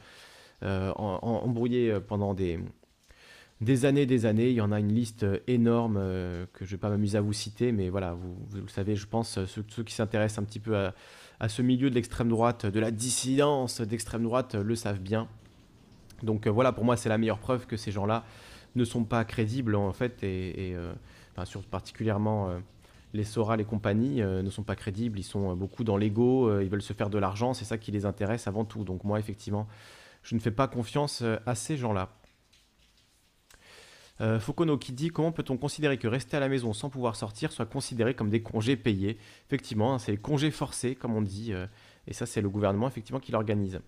[0.61, 2.59] embrouillés pendant des,
[3.61, 4.49] des années, des années.
[4.49, 7.17] Il y en a une liste euh, énorme euh, que je ne vais pas m'amuser
[7.17, 10.45] à vous citer, mais voilà, vous, le savez, je pense, ceux, ceux qui s'intéressent un
[10.45, 14.99] petit peu à, ce milieu de l'extrême droite, de la dissidence d'extrême droite, le savent
[14.99, 15.27] bien.
[16.23, 18.23] Donc euh, voilà, pour moi, c'est la meilleure preuve que ces gens-là
[18.75, 20.75] ne sont pas crédibles, en fait, et,
[21.45, 22.49] sur, particulièrement
[23.13, 26.83] les Soral et compagnie ne sont pas crédibles, ils sont beaucoup dans l'ego, ils veulent
[26.83, 28.83] se faire de l'argent, c'est ça qui les intéresse avant tout.
[28.83, 29.67] Donc moi, effectivement,
[30.21, 32.09] je ne fais pas confiance à ces gens-là.
[34.19, 37.51] Euh, Fokono qui dit comment peut-on considérer que rester à la maison sans pouvoir sortir
[37.51, 39.17] soit considéré comme des congés payés?
[39.47, 41.67] Effectivement, hein, c'est les congés forcés, comme on dit, euh,
[42.07, 43.79] et ça c'est le gouvernement effectivement qui l'organise,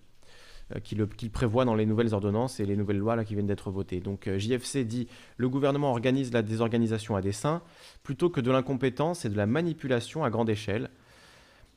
[0.74, 3.46] euh, qui, le, prévoit dans les nouvelles ordonnances et les nouvelles lois là, qui viennent
[3.46, 4.00] d'être votées.
[4.00, 7.62] Donc JFC dit le gouvernement organise la désorganisation à dessein
[8.02, 10.90] plutôt que de l'incompétence et de la manipulation à grande échelle.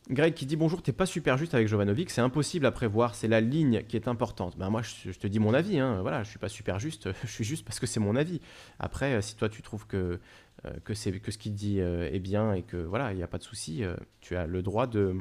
[0.10, 3.30] Greg qui dit bonjour, t'es pas super juste avec Jovanovic, c'est impossible à prévoir, c'est
[3.30, 4.58] la ligne qui est importante.
[4.58, 7.32] Ben moi, je, te dis mon avis, hein, voilà, je suis pas super juste, je
[7.32, 8.42] suis juste parce que c'est mon avis.
[8.80, 10.20] Après, euh, si toi tu trouves que,
[10.66, 13.28] euh, que, que ce qu'il dit euh, est bien et que voilà, il n'y a
[13.28, 13.84] pas de souci,
[14.20, 15.16] tu as le droit de,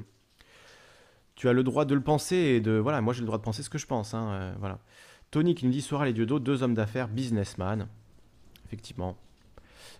[1.42, 3.42] tu as le droit de le penser et de, voilà, moi j'ai le droit de
[3.42, 4.78] penser ce que je pense, hein, voilà.
[5.32, 7.88] Tony qui nous dit Sora les Dieudo, deux hommes d'affaires, businessman,
[8.64, 9.16] effectivement.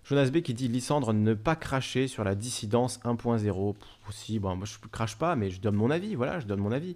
[0.04, 3.74] Jonas B qui dit Lysandre, ne pas cracher sur la dissidence 1.0.
[4.08, 6.14] Aussi, bon, moi je crache pas, mais je donne mon avis.
[6.14, 6.94] Voilà, je donne mon avis.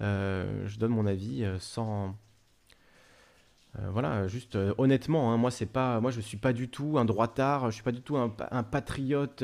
[0.00, 2.16] Euh, je donne mon avis euh, sans.
[3.78, 7.06] Euh, voilà, juste honnêtement, hein, moi c'est pas, moi je suis pas du tout un
[7.06, 8.28] droitard, je suis pas du tout un,
[8.62, 9.42] patriote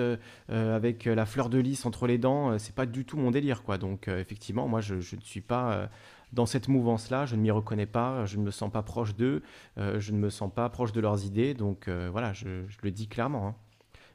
[0.48, 3.78] avec la fleur de lys entre les dents, c'est pas du tout mon délire quoi.
[3.78, 5.88] Donc effectivement, moi je, ne suis pas
[6.32, 9.42] dans cette mouvance-là, je ne m'y reconnais pas, je ne me sens pas proche d'eux,
[9.78, 12.90] euh, je ne me sens pas proche de leurs idées, donc euh, voilà, je, le
[12.90, 13.48] dis clairement.
[13.48, 13.54] Hein.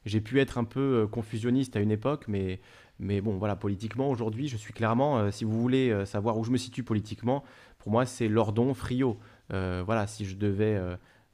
[0.05, 2.59] J'ai pu être un peu euh, confusionniste à une époque, mais,
[2.99, 6.57] mais bon, voilà, politiquement, aujourd'hui, je suis clairement, si vous voulez savoir où je me
[6.57, 7.43] situe politiquement,
[7.79, 9.17] pour moi, c'est Lordon, Frio.
[9.49, 10.79] Voilà, si je devais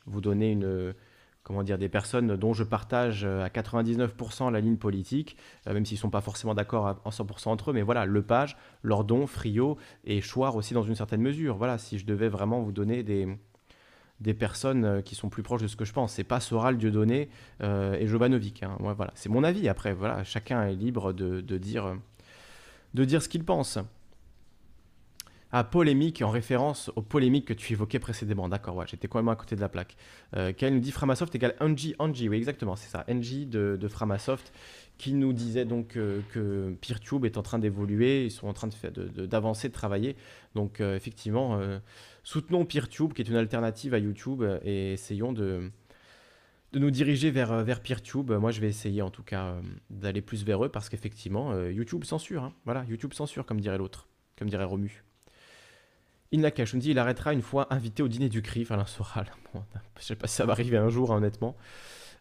[0.05, 0.93] vous donner une
[1.49, 5.35] comment dire, des personnes dont je partage euh, à 99% la ligne politique,
[5.65, 8.55] euh, même s'ils ne sont pas forcément d'accord en 100% entre eux, mais voilà, Lepage,
[8.83, 11.57] Lordon, Friot et Chouard aussi dans une certaine mesure.
[11.57, 15.67] Voilà, si je devais vraiment vous donner des, personnes euh, qui sont plus proches de
[15.67, 16.13] ce que je pense.
[16.13, 17.29] C'est pas Soral, Dieudonné
[17.61, 18.61] et Jovanovic.
[18.61, 18.77] Hein.
[18.79, 19.67] voilà, c'est mon avis.
[19.69, 21.95] Après, voilà, chacun est libre de dire
[22.93, 23.79] ce qu'il pense.
[25.51, 28.47] Ah, polémique en référence aux polémiques que tu évoquais précédemment.
[28.47, 29.97] D'accord, ouais, j'étais même à côté de la plaque.
[30.35, 34.53] Euh, nous dit Framasoft égale NG, Angie, oui, exactement, c'est ça, NG de, Framasoft,
[34.99, 38.67] qui nous disait donc euh, que PeerTube est en train d'évoluer, ils sont en train
[38.67, 40.15] d'avancer, de, d'avancer, de, travailler.
[40.53, 41.79] Donc, euh, effectivement, euh,
[42.23, 45.71] soutenons PeerTube, qui est une alternative à YouTube, et essayons de,
[46.73, 48.31] de nous diriger vers, vers PeerTube.
[48.33, 49.55] Moi, je vais essayer en tout cas
[49.89, 52.43] d'aller plus vers eux, parce qu'effectivement, YouTube censure.
[52.43, 52.53] Hein.
[52.65, 55.03] Voilà, YouTube censure, comme dirait l'autre, comme dirait Romu.
[56.33, 59.27] Inlakash, on dit il arrêtera une fois invité au dîner du CRIF, Alain Soral.
[59.53, 59.63] Bon,
[59.99, 61.55] je sais pas si ça va arriver un jour, hein, honnêtement.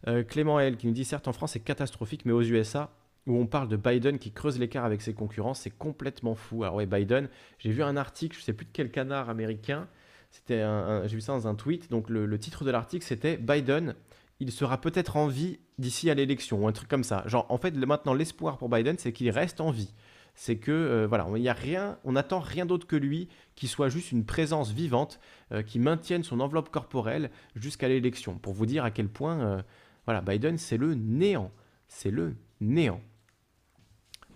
[0.06, 2.90] Euh, Clément L qui nous dit certes en France c'est catastrophique, mais aux USA,
[3.26, 6.62] où on parle de Biden qui creuse l'écart avec ses concurrents, c'est complètement fou.
[6.62, 7.28] Alors ouais, Biden,
[7.58, 9.88] j'ai vu un article, je sais plus de quel canard américain,
[10.30, 10.64] c'était
[11.06, 13.94] j'ai vu ça dans un tweet, donc le, titre de l'article c'était Biden,
[14.40, 17.24] il sera peut-être en vie d'ici à l'élection, ou un truc comme ça.
[17.26, 19.92] Genre en fait maintenant l'espoir pour Biden c'est qu'il reste en vie
[20.38, 23.88] c'est que euh, voilà, il a rien, on n'attend rien d'autre que lui, qui soit
[23.88, 25.18] juste une présence vivante,
[25.50, 28.38] euh, qui maintienne son enveloppe corporelle jusqu'à l'élection.
[28.38, 29.62] Pour vous dire à quel point, euh,
[30.04, 31.50] voilà, Biden, c'est le néant,
[31.88, 33.00] c'est le néant.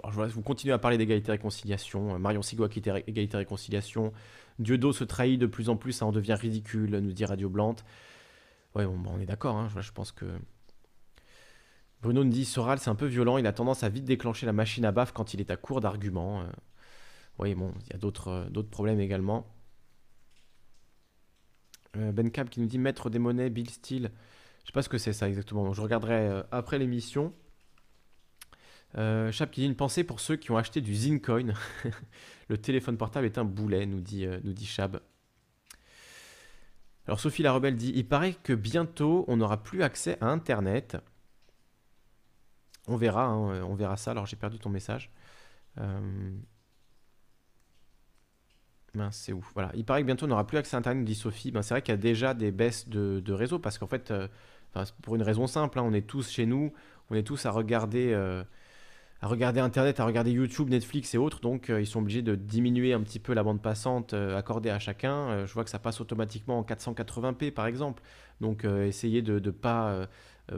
[0.02, 2.18] Alors, je vous continuez à parler d'égalité et réconciliation.
[2.18, 4.12] Marion Sigua qui était égalité et réconciliation.
[4.58, 7.84] Dieudo se trahit de plus en plus, ça en devient ridicule, nous dit Radio Blante.
[8.74, 10.26] Ouais, bon, on est d'accord, hein, je pense que
[12.02, 14.52] Bruno nous dit Soral, c'est un peu violent, il a tendance à vite déclencher la
[14.52, 16.40] machine à baffe quand il est à court d'arguments.
[16.40, 16.46] Euh.
[17.38, 19.46] oui, bon, il y a d'autres euh, problèmes également.
[21.96, 24.10] Euh, ben Cap qui nous dit Maître des monnaies, Bill Steele.
[24.62, 27.32] Je sais pas ce que c'est ça exactement, je regarderai après l'émission.
[28.94, 31.54] Chap qui dit une pensée pour ceux qui ont acheté du Zincoin.
[32.48, 35.00] le téléphone portable est un boulet, nous dit, nous dit Chab.
[37.06, 40.98] Alors Sophie la Rebelle dit Il paraît que bientôt on n'aura plus accès à Internet.
[42.88, 44.10] On verra, hein, euh, on verra ça.
[44.10, 45.10] Alors j'ai perdu ton message.
[45.78, 46.30] Euh...
[49.10, 49.50] c'est ouf.
[49.54, 49.70] Voilà.
[49.74, 51.50] Il paraît que bientôt on n'aura plus accès à Internet, dit Sophie.
[51.50, 54.26] Ben, c'est vrai qu'il y a déjà des baisses de, réseau parce qu'en fait, euh,
[55.02, 56.72] pour une raison simple, hein, on est tous chez nous,
[57.10, 58.42] on est tous à regarder, euh,
[59.22, 61.40] regarder Internet, à regarder YouTube, Netflix et autres.
[61.40, 65.46] Donc, ils sont obligés de diminuer un petit peu la bande passante accordée à chacun.
[65.46, 68.02] je vois que ça passe automatiquement en 480p, par exemple.
[68.40, 70.08] Donc, essayez de ne pas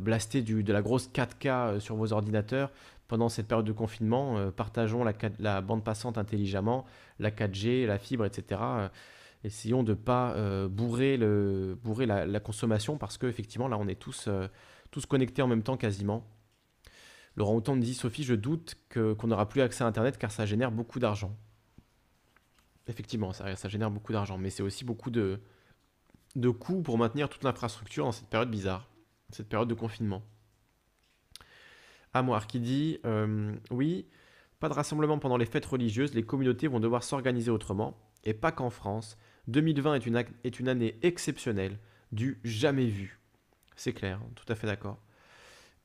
[0.01, 2.71] blaster du, de la grosse 4K sur vos ordinateurs
[3.09, 4.51] pendant cette période de confinement.
[4.53, 5.05] partageons
[5.39, 6.85] la, bande passante intelligemment,
[7.19, 8.89] la 4G, la fibre, etc
[9.45, 14.49] essayons de ne pas euh, bourrer, la, consommation parce qu'effectivement, là, on est tous, euh,
[15.09, 16.27] connectés en même temps quasiment.
[17.37, 20.71] Laurent Houtan dit Sophie, je doute qu'on n'aura plus accès à Internet car ça génère
[20.71, 21.37] beaucoup d'argent.
[22.87, 25.41] Effectivement, ça, génère beaucoup d'argent, mais c'est aussi beaucoup de
[26.51, 28.89] coûts pour maintenir toute l'infrastructure dans cette période bizarre,
[29.31, 30.23] cette période de confinement.
[32.13, 34.07] Amoir qui dit euh, Oui,
[34.61, 38.53] pas de rassemblement pendant les fêtes religieuses, les communautés vont devoir s'organiser autrement, et pas
[38.53, 39.19] qu'en France.
[39.49, 41.79] 2020 est une, est une année exceptionnelle,
[42.13, 43.21] du jamais vu.
[43.77, 45.03] C'est clair, tout à fait d'accord.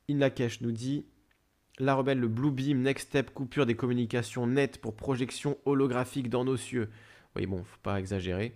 [0.10, 1.06] Inlakesh nous dit
[1.80, 6.46] La rebelle, le Blue Beam, Next Step, coupure des communications nettes pour projection holographique dans
[6.46, 6.90] nos cieux.
[7.36, 8.56] Oui, bon, faut pas exagérer.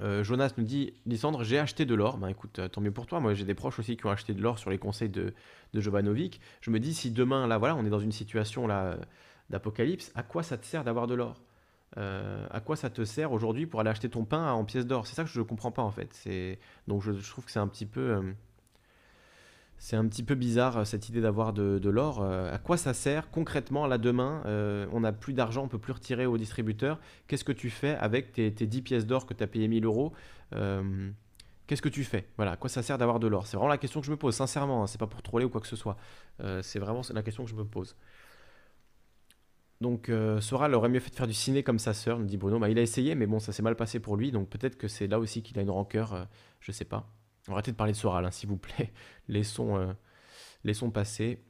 [0.00, 2.18] Euh, Jonas nous dit Lysandre, j'ai acheté de l'or.
[2.18, 3.20] Ben écoute, euh, tant mieux pour toi.
[3.20, 5.34] Moi, j'ai des proches aussi qui ont acheté de l'or sur les conseils de,
[5.72, 6.40] de Jovanovic.
[6.60, 8.96] Je me dis, si demain, là, voilà, on est dans une situation là
[9.50, 11.40] d'apocalypse, à quoi ça te sert d'avoir de l'or?
[11.96, 15.06] Euh, à quoi ça te sert aujourd'hui pour aller acheter ton pain en pièces d'or?
[15.06, 16.58] C'est ça que je ne comprends pas en fait.
[16.88, 18.00] Donc je, trouve que c'est un petit peu...
[18.00, 18.22] Euh,
[19.78, 22.22] c'est un petit peu bizarre euh, cette idée d'avoir de, l'or.
[22.24, 24.42] à quoi ça sert concrètement là demain
[24.92, 26.98] On n'a plus d'argent, on peut plus retirer au distributeur.
[27.26, 30.12] Qu'est-ce que tu fais avec tes, 10 pièces d'or que tu as payé 1000 euros
[31.66, 32.28] Qu'est-ce que tu fais?
[32.36, 33.46] Voilà, à quoi ça sert d'avoir de l'or?
[33.46, 34.82] C'est vraiment la question que je me pose, sincèrement.
[34.82, 34.86] Hein.
[34.86, 35.96] c'est pas pour troller ou quoi que ce soit.
[36.62, 37.96] c'est vraiment la question que je me pose.
[39.80, 42.36] Donc euh, Soral aurait mieux fait de faire du ciné comme sa sœur, nous dit
[42.36, 42.58] Bruno.
[42.58, 44.88] Bah, il a essayé, mais bon, ça s'est mal passé pour lui, donc peut-être que
[44.88, 46.24] c'est là aussi qu'il a une rancœur, euh,
[46.60, 47.06] je sais pas.
[47.48, 48.92] Arrêtez de parler de Soral, hein, s'il vous plaît.
[49.28, 49.92] Laissons, euh,
[50.64, 51.42] laissons passer.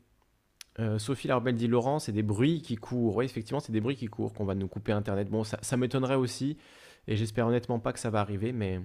[0.99, 3.15] Sophie Larbel dit Laurent, c'est des bruits qui courent.
[3.15, 5.31] Oui, effectivement, c'est des bruits qui courent qu'on va nous couper Internet.
[5.31, 6.59] Bon, ça, m'étonnerait aussi,
[7.07, 8.81] et j'espère honnêtement pas que ça va arriver, mais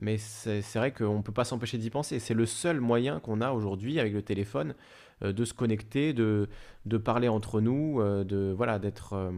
[0.00, 2.20] mais c'est vrai qu'on ne peut pas s'empêcher d'y penser.
[2.20, 4.74] C'est le seul moyen qu'on a aujourd'hui avec le téléphone
[5.22, 6.48] euh, de se connecter, de,
[6.86, 9.32] de parler entre nous, euh, de voilà, d'être euh,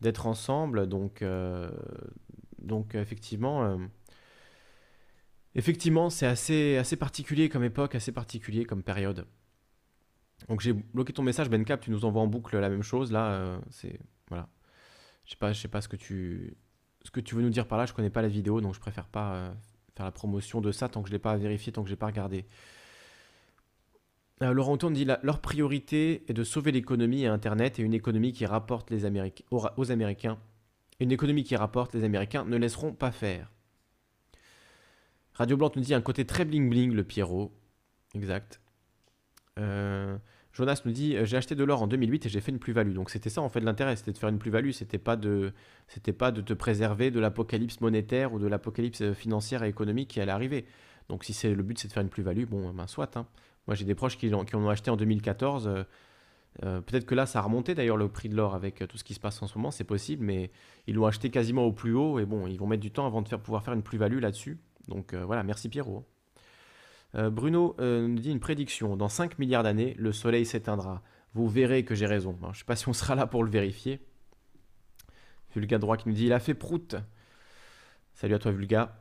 [0.00, 0.88] d'être ensemble.
[0.88, 1.24] Donc,
[2.58, 3.78] donc effectivement,
[5.54, 9.26] effectivement, c'est assez, assez particulier comme époque, assez particulier comme période.
[10.48, 13.10] Donc j'ai bloqué ton message, Ben Cap, tu nous envoies en boucle la même chose.
[13.10, 14.48] Là, c'est voilà.
[15.24, 16.56] Je sais pas, je sais pas ce que tu
[17.04, 17.86] ce que tu veux nous dire par là.
[17.86, 19.52] Je connais pas la vidéo, donc je préfère pas
[19.96, 22.06] faire la promotion de ça tant que je l'ai pas vérifié, tant que j'ai pas
[22.06, 22.46] regardé.
[24.42, 28.32] Euh, Laurent Tourne dit leur priorité est de sauver l'économie et Internet et une économie
[28.32, 30.38] qui rapporte les Américains, aux, Américains.
[31.00, 33.50] Une économie qui rapporte les Américains ne laisseront pas faire.
[35.38, 37.52] Radio Blanc nous dit un côté très bling bling le Pierrot.
[38.14, 38.60] Exact.
[39.58, 40.16] Euh,
[40.52, 42.92] Jonas nous dit j'ai acheté de l'or en 2008 et j'ai fait une plus-value.
[42.92, 44.70] Donc c'était ça en fait l'intérêt, c'était de faire une plus-value.
[44.70, 45.52] C'était pas de,
[45.86, 50.20] c'était pas de te préserver de l'apocalypse monétaire ou de l'apocalypse financière et économique qui
[50.20, 50.66] allait arriver.
[51.08, 53.16] Donc si c'est le but c'est de faire une plus-value, bon ben soit.
[53.16, 53.26] Hein.
[53.68, 55.68] Moi, j'ai des proches qui, en ont acheté en 2014.
[55.68, 55.84] Euh,
[56.64, 58.96] euh, peut-être que là, ça a remonté d'ailleurs le prix de l'or avec euh, tout
[58.96, 60.50] ce qui se passe en ce moment, c'est possible, mais
[60.86, 63.20] ils l'ont acheté quasiment au plus haut et bon, ils vont mettre du temps avant
[63.20, 64.58] de pouvoir faire une plus-value là-dessus.
[64.88, 66.04] Donc voilà, merci Pierrot.
[67.14, 68.96] Bruno nous dit une prédiction.
[68.96, 71.02] Dans 5 milliards d'années, le soleil s'éteindra.
[71.34, 72.36] Vous verrez que j'ai raison.
[72.42, 74.00] je ne sais pas si on sera là pour le vérifier.
[75.54, 76.96] Vulga droit qui nous dit il a fait prout.
[78.14, 78.98] Salut à toi Vulga.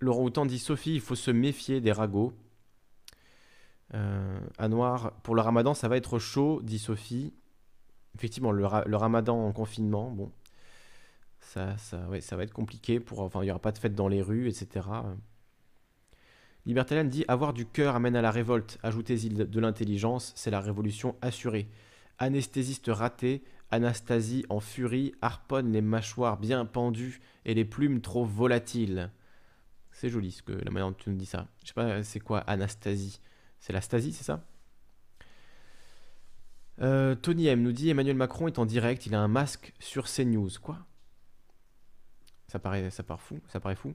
[0.00, 2.32] Laurent Houtan dit Sophie, il faut se méfier des ragots.
[3.94, 4.38] Euh,
[4.68, 7.34] Noir, pour le ramadan, ça va être chaud, dit Sophie.
[8.14, 10.32] Effectivement, le, ramadan en confinement, bon,
[11.48, 13.00] ça, va être compliqué.
[13.00, 14.86] Pour, enfin, il n'y aura pas de fête dans les rues, etc.
[16.66, 18.78] Libertalian dit Avoir du cœur amène à la révolte.
[18.82, 21.68] Ajoutez-y de l'intelligence, c'est la révolution assurée.
[22.18, 29.10] Anesthésiste raté, Anastasie en furie harponne les mâchoires bien pendues et les plumes trop volatiles.
[29.92, 31.46] C'est joli ce que la manière dont tu nous dis ça.
[31.62, 33.20] Je sais pas, c'est quoi Anastasie?
[33.60, 34.44] C'est la c'est ça?
[36.80, 40.06] Euh, Tony M nous dit Emmanuel Macron est en direct, il a un masque sur
[40.06, 40.50] CNews.
[40.62, 40.78] Quoi?
[42.48, 43.94] Ça paraît, ça paraît fou, ça paraît fou.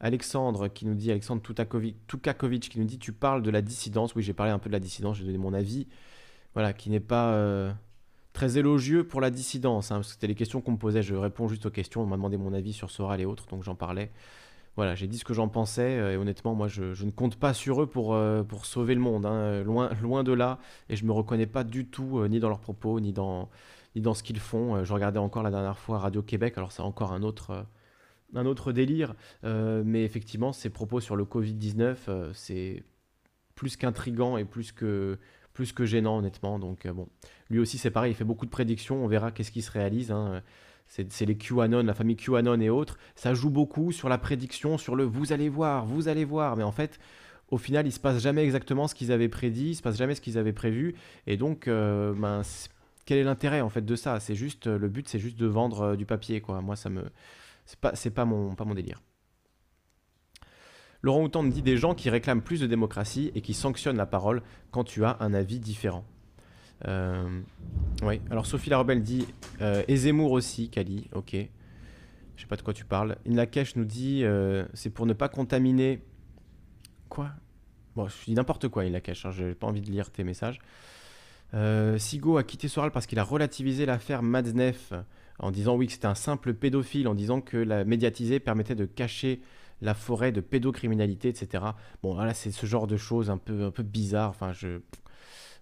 [0.00, 4.14] Alexandre qui nous dit, Alexandre Tukakovic qui nous dit, tu parles de la dissidence.
[4.14, 5.86] Oui, j'ai parlé un peu de la dissidence, j'ai donné mon avis.
[6.54, 7.70] Voilà, qui n'est pas euh,
[8.32, 9.92] très élogieux pour la dissidence.
[9.92, 12.02] Hein, c'était les questions qu'on me posait, je réponds juste aux questions.
[12.02, 14.10] On m'a demandé mon avis sur Soral et autres, donc j'en parlais
[14.76, 17.52] voilà, j'ai dit ce que j'en pensais euh, et honnêtement, moi, je, ne compte pas
[17.52, 20.58] sur eux pour, euh, pour sauver le monde, hein, loin, loin de là.
[20.88, 23.50] Et je me reconnais pas du tout ni dans leurs propos, ni dans,
[23.94, 24.82] ni dans ce qu'ils font.
[24.84, 27.66] je regardais encore la dernière fois Radio Québec, alors c'est encore un autre,
[28.34, 32.82] un autre délire, mais effectivement, ces propos sur le Covid-19, c'est
[33.54, 35.18] plus qu'intrigant et plus que
[35.52, 36.58] plus que gênant honnêtement.
[36.58, 37.08] Donc bon,
[37.50, 40.10] lui aussi c'est pareil, il fait beaucoup de prédictions, on verra qu'est-ce qui se réalise.
[40.10, 40.42] Hein.
[40.90, 42.98] C'est les QAnon, la famille QAnon et autres.
[43.14, 46.56] Ça joue beaucoup sur la prédiction, sur le vous allez voir, vous allez voir.
[46.56, 46.98] Mais en fait,
[47.50, 50.16] au final, il se passe jamais exactement ce qu'ils avaient prédit, il se passe jamais
[50.16, 50.96] ce qu'ils avaient prévu.
[51.28, 52.42] Et donc, euh, ben,
[53.04, 54.18] quel est l'intérêt en fait de ça?
[54.18, 56.60] C'est juste le but, c'est juste de vendre euh, du papier, quoi.
[56.60, 57.04] Moi, ça me,
[57.94, 59.00] c'est pas, pas mon, délire.
[61.02, 64.42] Laurent Houtan dit des gens qui réclament plus de démocratie et qui sanctionnent la parole
[64.70, 66.04] quand tu as un avis différent.
[66.88, 67.40] Euh,
[68.02, 69.26] oui, alors Sophie Larobel dit
[69.60, 71.36] euh, et Zemmour aussi, Kali, ok.
[72.36, 73.16] Je sais pas de quoi tu parles.
[73.26, 76.02] Inlakesh nous dit euh, c'est pour ne pas contaminer.
[77.08, 77.30] Quoi?
[77.94, 80.58] Bon, je dis n'importe quoi, Inlakesh, hein, j'ai pas envie de lire tes messages.
[81.98, 84.92] Sigo a quitté Soral parce qu'il a relativisé l'affaire Madsnef
[85.40, 88.84] en disant oui que c'était un simple pédophile, en disant que la médiatiser permettait de
[88.86, 89.40] cacher
[89.80, 91.64] la forêt de pédocriminalité, etc.
[92.02, 94.30] Bon, là, c'est ce genre de choses un peu, un peu bizarre.
[94.30, 94.80] Enfin, je.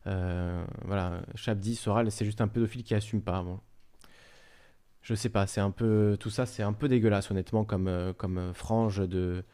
[0.07, 3.43] Euh, voilà, Chabdi, Soral, c'est juste un pédophile qui assume pas.
[3.43, 3.61] Bon.
[5.03, 6.17] Je sais pas, c'est un peu.
[6.19, 9.45] Tout ça, c'est un peu dégueulasse, honnêtement, comme, euh, comme euh, frange de.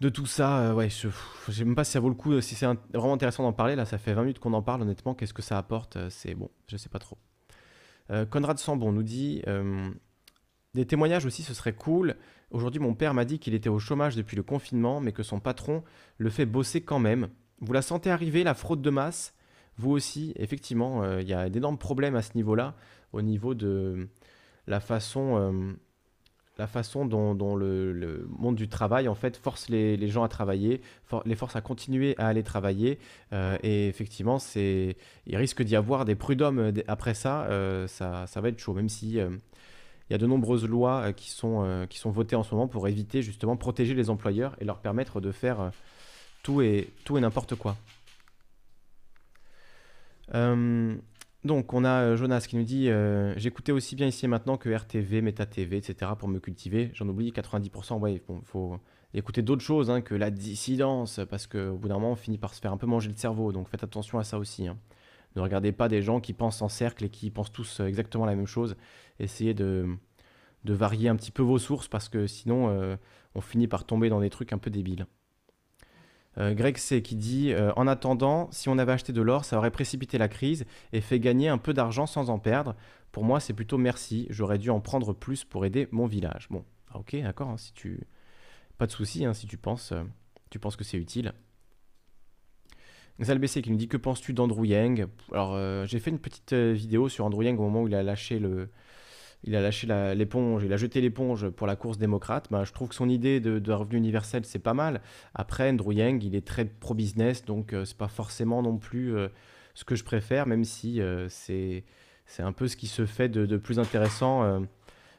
[0.00, 1.10] De tout ça, ouais, je
[1.52, 3.76] sais même pas si ça vaut le coup, si c'est vraiment intéressant d'en parler.
[3.76, 5.14] Là, ça fait 20 minutes qu'on en parle, honnêtement.
[5.14, 7.18] Qu'est-ce que ça apporte C'est bon, je sais pas trop.
[8.30, 9.42] Conrad Sambon nous dit
[10.74, 12.16] Des témoignages aussi, ce serait cool.
[12.50, 15.38] Aujourd'hui, mon père m'a dit qu'il était au chômage depuis le confinement, mais que son
[15.38, 15.84] patron
[16.18, 17.28] le fait bosser quand même.
[17.60, 19.34] Vous la sentez arriver, la fraude de masse?
[19.76, 22.74] Vous aussi, effectivement, euh, il y a d'énormes problèmes à ce niveau-là,
[23.12, 24.08] au niveau de
[24.66, 25.72] la façon, euh,
[26.60, 30.82] la façon dont, le, monde du travail, en fait, force les, gens à travailler,
[31.24, 32.98] les force à continuer à aller travailler.
[33.32, 34.94] Euh, et effectivement, il
[35.36, 37.48] risque d'y avoir des prud'hommes après ça,
[37.88, 41.86] ça, ça, va être chaud, même si il y a de nombreuses lois qui, sont,
[42.04, 45.70] votées en ce moment pour éviter justement protéger les employeurs et leur permettre de faire
[46.42, 47.76] tout et, tout et n'importe quoi.
[50.34, 50.94] Euh,
[51.42, 54.58] donc, on a euh, Jonas qui nous dit euh, J'écoutais aussi bien ici et maintenant
[54.58, 56.12] que RTV, Meta TV, etc.
[56.18, 56.90] pour me cultiver.
[56.92, 57.98] J'en oublie 90%.
[57.98, 58.78] Ouais, il faut
[59.14, 62.52] écouter d'autres choses hein, que la dissidence, parce qu'au bout d'un moment, on finit par
[62.52, 63.52] se faire un peu manger le cerveau.
[63.52, 64.68] Donc, faites attention à ça aussi.
[64.68, 64.76] Hein.
[65.34, 68.36] Ne regardez pas des gens qui pensent en cercle et qui pensent tous exactement la
[68.36, 68.76] même chose.
[69.18, 69.96] Essayez de
[70.64, 72.98] varier un petit peu vos sources, parce que sinon,
[73.34, 75.06] on finit par tomber dans des trucs un peu débiles.
[76.38, 79.58] Euh, Greg C qui dit euh, En attendant, si on avait acheté de l'or, ça
[79.58, 82.76] aurait précipité la crise et fait gagner un peu d'argent sans en perdre.
[83.12, 84.26] Pour moi, c'est plutôt merci.
[84.30, 86.46] J'aurais dû en prendre plus pour aider mon village.
[86.50, 87.48] Bon, ah, ok, d'accord.
[87.48, 88.00] Hein, si tu
[88.78, 90.02] pas de souci, hein, si tu penses, euh,
[90.50, 91.32] tu penses que c'est utile.
[93.18, 95.06] BC qui nous dit Que penses-tu d'Andrew Yang?
[95.32, 98.38] Alors, j'ai fait une petite vidéo sur Andrew Yang au moment où il a lâché
[98.38, 98.70] le,
[99.44, 102.48] il a lâché l'éponge, il a jeté l'éponge pour la course démocrate.
[102.50, 105.00] Ben, je trouve que son idée de, revenu universel, c'est pas mal.
[105.34, 109.28] Après, Andrew Yang, il est très pro-business, donc euh, c'est pas forcément non plus euh,
[109.74, 111.84] ce que je préfère, même si euh, c'est
[112.38, 114.62] un peu ce qui se fait de, plus intéressant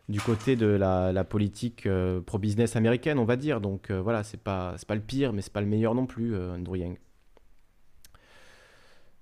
[0.08, 1.88] du côté de la, politique
[2.26, 3.60] pro-business américaine, on va dire.
[3.60, 6.78] Donc voilà, c'est pas, pas le pire, mais c'est pas le meilleur non plus, Andrew
[6.78, 6.98] Yang.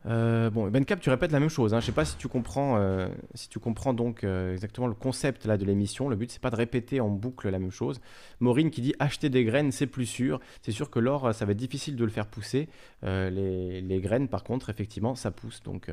[0.10, 1.74] Euh, bon, Ben Cap, tu répètes la même chose.
[1.74, 1.80] Hein.
[1.80, 5.46] Je sais pas si tu comprends, euh, si tu comprends donc euh, exactement le concept
[5.46, 6.10] là de l'émission.
[6.10, 8.02] Le but c'est pas de répéter en boucle la même chose.
[8.40, 10.40] Maureen qui dit acheter des graines, c'est plus sûr.
[10.64, 12.70] C'est sûr que l'or, ça va être difficile de le faire pousser.
[13.04, 15.62] Les, graines, par contre, effectivement, ça pousse.
[15.64, 15.92] Donc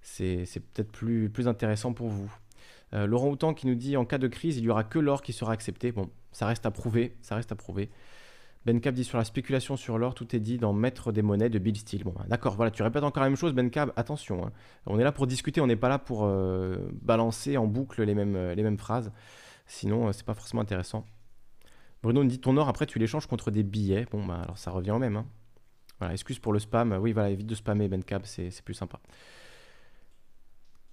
[0.00, 2.32] c'est peut-être plus, plus intéressant pour vous.
[2.92, 5.32] Laurent Houtan qui nous dit en cas de crise, il y aura que l'or qui
[5.32, 5.92] sera accepté.
[5.92, 7.16] Bon, ça reste à prouver.
[7.20, 7.90] Ça reste à prouver.
[8.64, 11.50] Ben Cab dit sur la spéculation sur l'or, tout est dit dans Maître des monnaies
[11.50, 12.04] de Bill Steele.
[12.04, 14.46] Bon, d'accord, voilà, tu répètes encore la même chose, Ben Cab, attention.
[14.46, 14.52] Hein.
[14.86, 18.14] On est là pour discuter, on n'est pas là pour euh, balancer en boucle les
[18.14, 19.12] mêmes, euh, phrases.
[19.66, 21.04] Sinon, euh, c'est pas forcément intéressant.
[22.04, 24.06] Bruno nous dit ton or, après, tu l'échanges contre des billets.
[24.12, 25.16] Bon, bah, alors ça revient au même.
[25.16, 25.26] Hein.
[25.98, 26.92] Voilà, excuse pour le spam.
[27.00, 29.00] Oui, voilà, évite de spammer, Ben Cab, c'est plus sympa.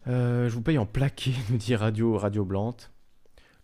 [0.07, 2.91] je vous paye en plaqué, nous dit Radio, Radio Blante.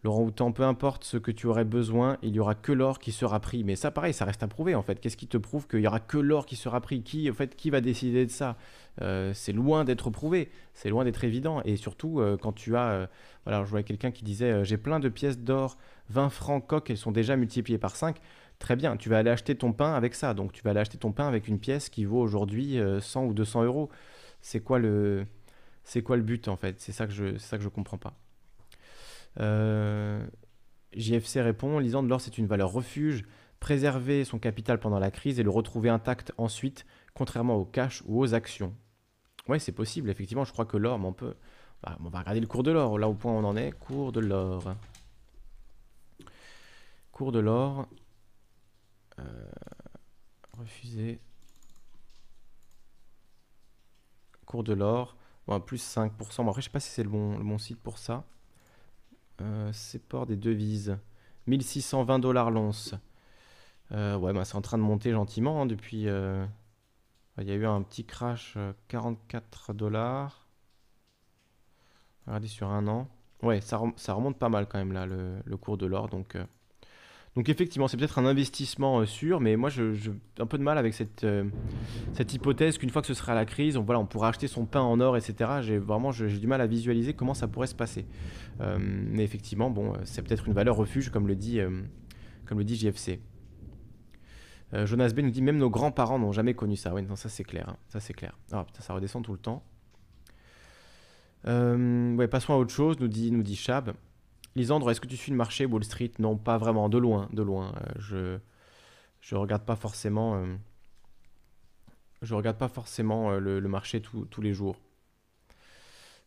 [0.05, 3.11] Laurent Houtan, peu importe ce que tu aurais besoin, il y aura que l'or qui
[3.11, 3.63] sera pris.
[3.63, 4.99] Mais ça, pareil, ça reste à prouver en fait.
[4.99, 7.01] Qu'est-ce qui te prouve qu'il y aura que l'or qui sera pris?
[7.01, 8.55] Qui, en fait, qui va décider de ça?
[9.01, 11.63] Euh, C'est loin d'être prouvé, c'est loin d'être évident.
[11.65, 13.07] Et surtout, euh, quand tu as, euh,
[13.45, 15.75] voilà, je voyais quelqu'un qui disait, j'ai plein de pièces d'or,
[16.09, 18.17] 20 francs coq, elles sont déjà multipliées par 5.
[18.59, 20.35] Très bien, tu vas aller acheter ton pain avec ça.
[20.35, 23.33] Donc tu vas aller acheter ton pain avec une pièce qui vaut aujourd'hui 100 ou
[23.33, 23.89] 200 euros.
[24.41, 25.25] C'est quoi le,
[25.83, 26.79] c'est quoi le but en fait?
[26.79, 28.13] C'est ça que je, je comprends pas.
[29.39, 30.25] Euh,
[30.93, 33.25] JFC répond Lisant de l'or, c'est une valeur refuge.
[33.59, 38.21] Préserver son capital pendant la crise et le retrouver intact ensuite, contrairement au cash ou
[38.21, 38.75] aux actions.
[39.47, 40.45] Ouais, c'est possible, effectivement.
[40.45, 41.35] Je crois que l'or, on peut.
[41.83, 43.71] Bah, on va regarder le cours de l'or, là au point où on en est.
[43.71, 44.75] Cours de l'or.
[47.11, 47.87] Cours de l'or.
[49.19, 49.23] Euh,
[50.57, 51.19] refusé.
[54.45, 55.17] Cours de l'or,
[55.47, 56.43] bon, plus 5%.
[56.43, 58.25] Bon, après, je sais pas si c'est le bon site pour ça.
[59.41, 60.97] Euh, c'est port des devises.
[61.47, 62.95] 1620 dollars l'once.
[63.91, 66.07] Euh, ouais, bah, c'est en train de monter gentiment hein, depuis.
[66.07, 66.45] Euh,
[67.39, 68.57] il y a eu un petit crash
[68.87, 70.47] 44 dollars.
[72.25, 73.07] Regardez sur un an.
[73.43, 76.07] Ouais, ça, remonte pas mal quand même là, le, cours de l'or.
[76.09, 76.37] Donc,
[77.35, 79.91] donc effectivement, c'est peut-être un investissement euh, sûr, mais moi, j'ai
[80.39, 81.43] un peu de mal avec cette, euh,
[82.13, 84.65] cette hypothèse qu'une fois que ce sera la crise, on, voilà, on pourra acheter son
[84.65, 85.59] pain en or, etc.
[85.61, 88.05] J'ai vraiment j'ai du mal à visualiser comment ça pourrait se passer.
[88.61, 91.59] Euh, mais effectivement, bon, c'est peut-être une valeur refuge, comme le dit,
[92.45, 93.19] comme le dit JFC.
[94.73, 96.93] Jonas B nous dit même nos grands-parents n'ont jamais connu ça.
[96.93, 97.69] Oui, ça c'est clair.
[97.69, 97.77] Hein.
[97.89, 98.37] Ça c'est clair.
[98.51, 99.63] Ah putain, ça redescend tout le temps.
[101.45, 103.93] ouais, passons à autre chose, nous dit, nous dit Chab.
[104.55, 106.11] Lisandre, est-ce que tu suis le marché Wall Street?
[106.19, 107.73] Non, pas vraiment, de loin, de loin.
[107.75, 108.39] Euh, je
[109.25, 110.55] je regarde pas forcément euh,
[112.23, 114.77] euh, le, marché tous les jours.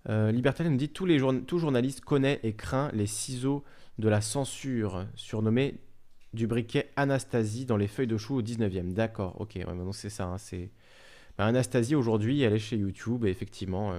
[0.08, 3.62] Euh, nous dit tous les tout journaliste connaît et craint les ciseaux
[3.98, 5.76] de la censure, surnommés
[6.32, 8.94] du briquet Anastasie dans les feuilles de chou au 19e.
[8.94, 10.24] D'accord, ok, ouais, c'est ça.
[10.24, 10.36] Hein.
[11.36, 13.94] Bah, Anastasie aujourd'hui, elle est chez YouTube et effectivement,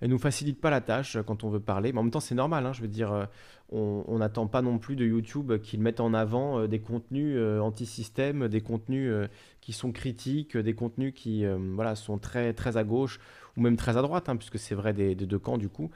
[0.00, 1.92] elle nous facilite pas la tâche quand on veut parler.
[1.92, 2.66] Mais en même temps, c'est normal.
[2.66, 3.28] Hein, je veux dire,
[3.72, 7.60] on n'attend pas non plus de YouTube qu'ils mettent en avant euh, des contenus euh,
[7.60, 9.12] anti-système, des contenus
[9.60, 11.44] qui sont critiques, des contenus qui
[11.74, 13.20] voilà, sont très, à gauche
[13.56, 15.90] ou même très à droite, hein, puisque c'est vrai des, deux camps du coup.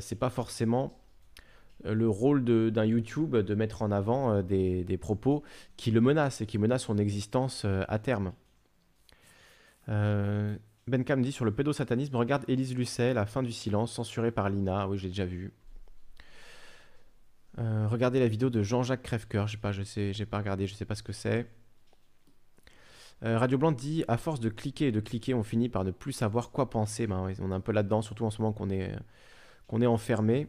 [0.00, 0.98] c'est pas forcément
[1.84, 5.42] le rôle d'un YouTube de mettre en avant des, propos
[5.76, 8.32] qui le menacent et qui menacent son existence à terme.
[10.86, 14.88] Benkam dit sur le pédosatanisme, regarde Élise Lucet, La fin du silence, censurée par Lina.
[14.88, 15.52] Oui, j'ai déjà vu.
[17.58, 19.48] Euh, regardez la vidéo de Jean-Jacques Crèvecoeur.
[19.60, 21.46] Pas, je sais, j'ai pas regardé, je sais pas ce que c'est.
[23.22, 25.92] Euh, Radio Blanc dit à force de cliquer et de cliquer, on finit par ne
[25.92, 27.06] plus savoir quoi penser.
[27.06, 28.92] Ben, on est un peu là-dedans, surtout en ce moment qu'on est,
[29.66, 30.48] qu'on enfermé.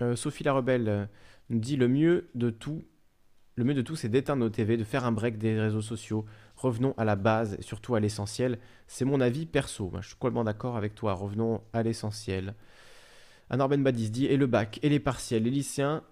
[0.00, 1.08] Euh, Sophie la rebelle
[1.50, 2.84] nous dit le mieux de tout,
[3.56, 6.26] le mieux de tout, c'est d'éteindre nos TV, de faire un break des réseaux sociaux,
[6.56, 8.58] revenons à la base surtout à l'essentiel.
[8.86, 9.90] C'est mon avis perso.
[10.00, 11.14] je suis complètement d'accord avec toi.
[11.14, 12.54] Revenons à l'essentiel.
[13.50, 16.02] Anor Ben Badis dit et le bac, et les partiels, les lycéens.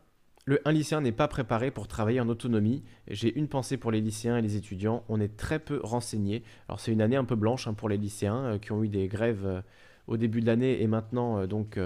[0.46, 2.84] Le, lycéen n'est pas préparé pour travailler en autonomie.
[3.08, 5.02] J'ai une pensée pour les lycéens et les étudiants.
[5.08, 6.42] On est très peu renseignés.
[6.68, 8.88] Alors c'est une année un peu blanche hein, pour les lycéens euh, qui ont eu
[8.88, 9.62] des grèves euh,
[10.06, 11.78] au début de l'année et maintenant euh, donc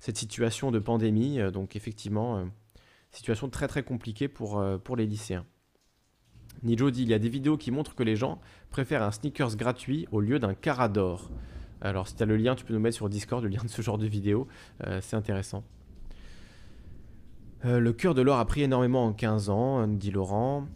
[0.00, 1.38] cette situation de pandémie.
[1.52, 2.48] donc effectivement,
[3.12, 4.62] situation très très compliquée pour,
[4.96, 5.44] les lycéens.
[6.62, 8.40] Nijo dit il y a des vidéos qui montrent que les gens
[8.70, 11.30] préfèrent un sneakers gratuit au lieu d'un Carador.
[11.82, 13.68] Alors si tu as le lien, tu peux nous mettre sur Discord le lien de
[13.68, 14.48] ce genre de vidéo.
[15.02, 15.62] C'est intéressant.
[17.64, 20.66] Euh, le cœur de l'or a pris énormément en 15 ans, dit Laurent.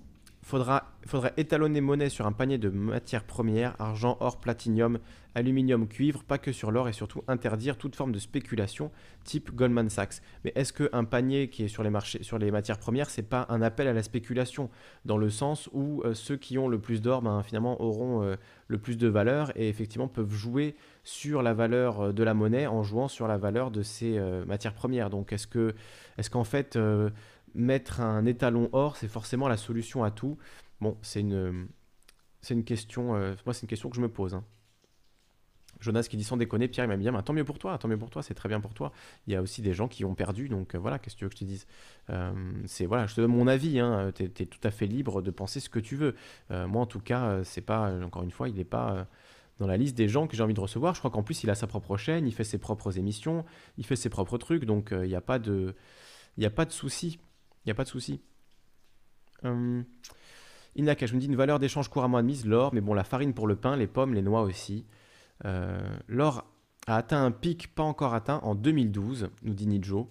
[0.51, 4.99] Faudra, faudrait étalonner monnaie sur un panier de matières premières, argent, or, platinium,
[5.37, 8.91] aluminium, cuivre, pas que sur l'or et surtout interdire toute forme de spéculation
[9.23, 10.23] type Goldman Sachs.
[10.45, 13.47] Mais est-ce qu'un panier qui est sur les, marchés, sur les matières premières, c'est pas
[13.49, 14.71] un appel à la spéculation?
[15.05, 18.35] Dans le sens où euh, ceux qui ont le plus d'or, ben, finalement auront euh,
[18.67, 20.75] le plus de valeur et effectivement peuvent jouer
[21.05, 24.75] sur la valeur euh, de la monnaie en jouant sur la valeur de ces matières
[24.75, 25.11] premières.
[25.11, 25.77] Donc est-ce que
[26.19, 26.77] est-ce qu'en fait
[27.55, 30.39] mettre un étalon or, c'est forcément la solution à tout
[30.81, 31.69] Bon, c'est une
[32.41, 33.13] c'est une question
[33.45, 34.35] moi c'est une question que je me pose.
[34.35, 34.45] Hein.
[35.81, 37.99] Jonas qui dit sans déconner, Pierre il m'a bien, tant mieux pour toi, tant mieux
[37.99, 38.93] pour toi, c'est très bien pour toi.
[39.27, 41.25] Il y a aussi des gens qui ont perdu, donc euh, voilà, qu'est-ce que tu
[41.25, 41.67] veux que je te dise?
[42.11, 42.33] Euh,
[42.67, 45.31] C'est voilà, je te donne mon avis, hein, tu es, tout à fait libre de
[45.31, 46.15] penser ce que tu veux.
[46.51, 49.07] Euh, moi en tout cas, c'est pas, encore une fois, il n'est pas
[49.59, 50.95] dans la liste des gens que j'ai envie de recevoir.
[50.95, 53.45] Je crois qu'en plus il a sa propre chaîne, il fait ses propres émissions,
[53.79, 55.75] il fait ses propres trucs, donc il n'y a pas de,
[56.37, 57.19] il a pas de souci,
[57.65, 58.21] il n'y a pas de souci.
[59.43, 59.85] Hum.
[60.77, 63.47] Inaka, je me dis une valeur d'échange couramment admise, l'or, mais bon, la farine pour
[63.47, 64.87] le pain, les pommes, les noix aussi.
[65.45, 66.45] Euh, l'or
[66.87, 70.11] a atteint un pic pas encore atteint en 2012, nous dit Nijo.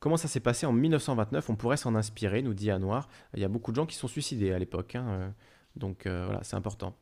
[0.00, 3.08] Comment ça s'est passé en 1929 On pourrait s'en inspirer, nous dit Noir.
[3.34, 5.28] Il y a beaucoup de gens qui sont suicidés à l'époque, hein, euh,
[5.76, 6.96] donc euh, voilà, c'est important.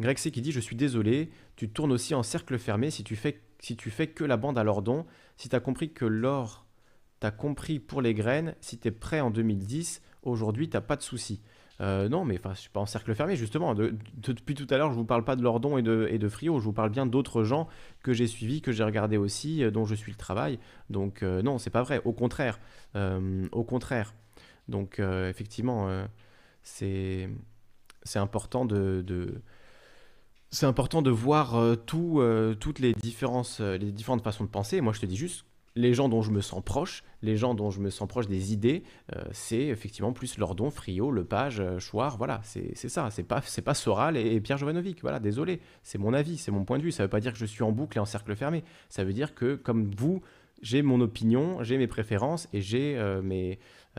[0.00, 3.14] Greg C qui dit Je suis désolé, tu tournes aussi en cercle fermé si tu
[3.14, 5.06] fais, si tu fais que la bande à l'ordon.
[5.36, 6.66] Si tu as compris que l'or,
[7.22, 10.96] tu as compris pour les graines, si tu es prêt en 2010, aujourd'hui, tu pas
[10.96, 11.40] de soucis.
[11.80, 13.74] Euh, non, mais enfin, je suis pas en cercle fermé, justement.
[13.74, 16.72] depuis tout à l'heure, je vous parle pas de Lordon et de, Frio, je vous
[16.72, 17.68] parle bien d'autres gens
[18.02, 20.58] que j'ai suivis, que j'ai regardé aussi, euh, dont je suis le travail.
[20.90, 22.00] Donc, euh, non, c'est pas vrai.
[22.04, 22.58] Au contraire.
[22.94, 24.14] au contraire.
[24.68, 25.88] Donc, effectivement,
[26.62, 27.28] c'est
[28.14, 29.04] important de,
[31.10, 32.22] voir tout,
[32.58, 34.80] toutes les différences, les différentes façons de penser.
[34.80, 37.70] Moi, je te dis juste les gens dont je me sens proche, les gens dont
[37.70, 38.82] je me sens proche des idées,
[39.14, 43.74] euh, c'est effectivement plus Lordon, Friot, Lepage, euh, Chouard, voilà, c'est ça, c'est pas, pas
[43.74, 47.04] Soral et, Pierre Jovanovic, voilà, désolé, c'est mon avis, c'est mon point de vue, ça
[47.04, 49.34] veut pas dire que je suis en boucle et en cercle fermé, ça veut dire
[49.34, 50.20] que comme vous,
[50.60, 53.58] j'ai mon opinion, j'ai mes préférences et j'ai euh, mes,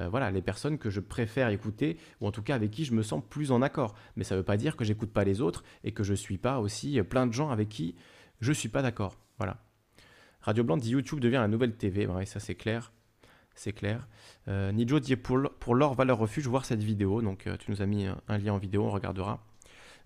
[0.09, 3.03] voilà, les personnes que je préfère écouter, ou en tout cas avec qui je me
[3.03, 3.93] sens plus en accord.
[4.15, 6.37] Mais ça ne veut pas dire que j'écoute pas les autres et que je suis
[6.37, 7.95] pas aussi plein de gens avec qui
[8.39, 9.17] je suis pas d'accord.
[9.37, 9.57] Voilà.
[10.43, 12.07] Radio Blanc dit YouTube devient la nouvelle TV.
[12.25, 12.91] Ça c'est clair.
[13.55, 14.07] C'est clair.
[14.47, 17.21] Euh, Nijo dit pour, pour leur valeur refuge, voir cette vidéo.
[17.21, 19.39] Donc euh, tu nous as mis un lien en vidéo, on regardera.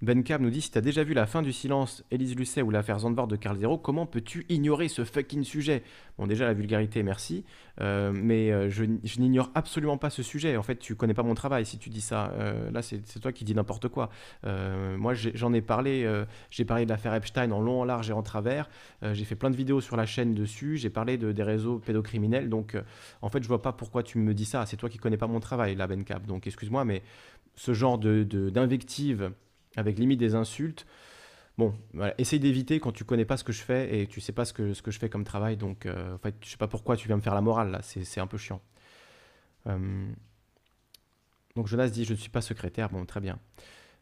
[0.03, 2.61] Ben Cab nous dit si tu as déjà vu la fin du silence, Élise Lucet
[2.61, 5.81] ou l'affaire Zandvoort de Carl Zero, comment peux-tu ignorer ce fucking sujet?
[6.19, 7.45] Bon, déjà la vulgarité, merci,
[7.81, 8.83] euh, mais euh, je,
[9.19, 10.55] n'ignore absolument pas ce sujet.
[10.55, 12.31] En fait, tu connais pas mon travail si tu dis ça.
[12.33, 14.11] Euh, là, c'est toi qui dis n'importe quoi.
[14.43, 16.07] moi, j'en ai, parlé,
[16.51, 18.69] j'ai parlé de l'affaire Epstein en long, en large et en travers.
[19.01, 20.77] j'ai fait plein de vidéos sur la chaîne dessus.
[20.77, 22.49] J'ai parlé de, des réseaux pédocriminels.
[22.49, 22.77] Donc,
[23.23, 24.67] en fait, je vois pas pourquoi tu me dis ça.
[24.67, 26.27] C'est toi qui connais pas mon travail, là, Ben Cap.
[26.27, 27.01] Donc, excuse-moi, mais
[27.55, 29.31] ce genre de d'invective
[29.77, 30.85] avec limite des insultes.
[31.57, 31.73] Bon,
[32.19, 34.53] essaye d'éviter quand tu connais pas ce que je fais et tu sais pas ce
[34.53, 35.57] que, ce que je fais comme travail.
[35.57, 37.79] Donc, euh, en fait, je sais pas pourquoi tu viens me faire la morale là,
[37.81, 38.61] c'est un peu chiant.
[39.65, 40.07] Euh,
[41.55, 42.89] donc, Jonas dit Je ne suis pas secrétaire.
[42.89, 43.39] Bon, très bien.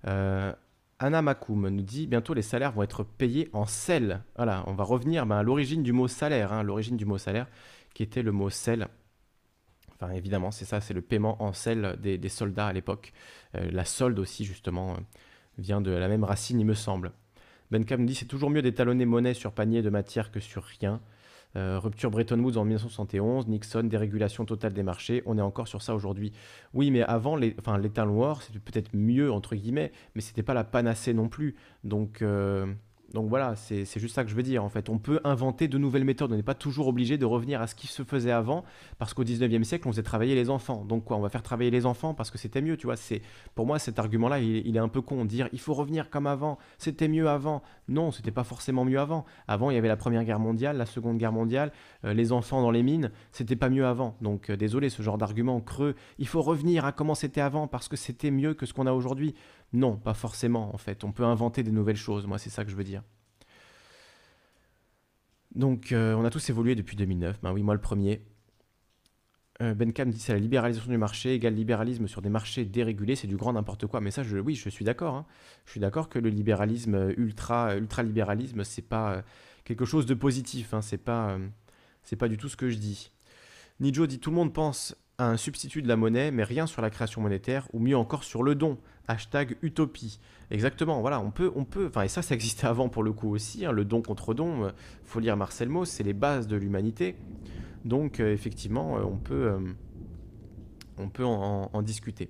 [0.05, 0.53] Euh,
[0.99, 4.21] Anna Makoum nous dit Bientôt les salaires vont être payés en sel.
[4.35, 6.51] Voilà, on va revenir ben, à l'origine du mot salaire.
[6.51, 7.47] Hein, l'origine du mot salaire
[7.93, 8.89] qui était le mot sel.
[9.93, 13.13] Enfin, évidemment, c'est ça, c'est le paiement en sel des, des soldats à l'époque.
[13.53, 14.97] la solde aussi, justement
[15.57, 17.11] vient de la même racine, il me semble.
[17.71, 21.01] Bencam nous dit c'est toujours mieux d'étalonner monnaie sur panier de matière que sur rien.
[21.55, 25.81] Euh, rupture Bretton Woods en 1971, Nixon, dérégulation totale des marchés, on est encore sur
[25.81, 26.33] ça aujourd'hui.
[26.73, 30.53] Oui, mais avant, les, enfin, l'étal war, c'était peut-être mieux, entre guillemets, mais c'était pas
[30.53, 31.55] la panacée non plus.
[31.85, 32.65] Donc, euh,
[33.15, 34.61] donc voilà, c'est juste ça que je veux dire.
[34.61, 36.33] En fait, on peut inventer de nouvelles méthodes.
[36.33, 38.65] On n'est pas toujours obligé de revenir à ce qui se faisait avant,
[38.99, 40.83] parce qu'au 19e siècle, on faisait travailler les enfants.
[40.83, 42.95] Donc quoi, on va faire travailler les enfants parce que c'était mieux, tu vois.
[43.55, 45.23] Pour moi cet argument-là, il, est un peu con.
[45.23, 47.63] Dire il faut revenir comme avant, c'était mieux avant.
[47.87, 49.23] Non, c'était pas forcément mieux avant.
[49.47, 51.71] Avant, il y avait la Première Guerre mondiale, la Seconde Guerre mondiale,
[52.03, 54.17] euh, les enfants dans les mines, c'était pas mieux avant.
[54.19, 55.95] Donc euh, désolé, ce genre d'argument creux.
[56.19, 58.91] Il faut revenir à comment c'était avant parce que c'était mieux que ce qu'on a
[58.91, 59.35] aujourd'hui.
[59.73, 61.03] Non, pas forcément en fait.
[61.03, 63.03] On peut inventer des nouvelles choses, moi c'est ça que je veux dire.
[65.55, 67.39] Donc euh, on a tous évolué depuis 2009.
[67.41, 68.21] Ben oui, moi le premier.
[69.61, 73.15] Euh, ben Cam dit c'est la libéralisation du marché égale libéralisme sur des marchés dérégulés,
[73.15, 74.01] c'est du grand n'importe quoi.
[74.01, 75.15] Mais ça, oui, je suis d'accord.
[75.15, 75.25] Hein.
[75.65, 79.21] Je suis d'accord que le libéralisme ultra, ultra libéralisme, c'est pas euh,
[79.63, 80.73] quelque chose de positif.
[80.73, 80.81] Hein.
[80.81, 81.37] C'est pas,
[82.03, 83.11] c'est pas du tout ce que je dis.
[83.79, 86.89] Nijo dit tout le monde pense un substitut de la monnaie, mais rien sur la
[86.89, 88.77] création monétaire, ou mieux encore sur le don.
[89.07, 90.19] Hashtag utopie.
[90.49, 93.29] Exactement, voilà, on peut, on peut, enfin, et ça, ça existait avant pour le coup
[93.29, 94.69] aussi, hein, le don contre don, euh,
[95.03, 97.15] faut lire Marcel Mauss, c'est les bases de l'humanité.
[97.83, 99.53] Donc, euh, effectivement, euh, on peut,
[100.97, 102.29] on peut en discuter.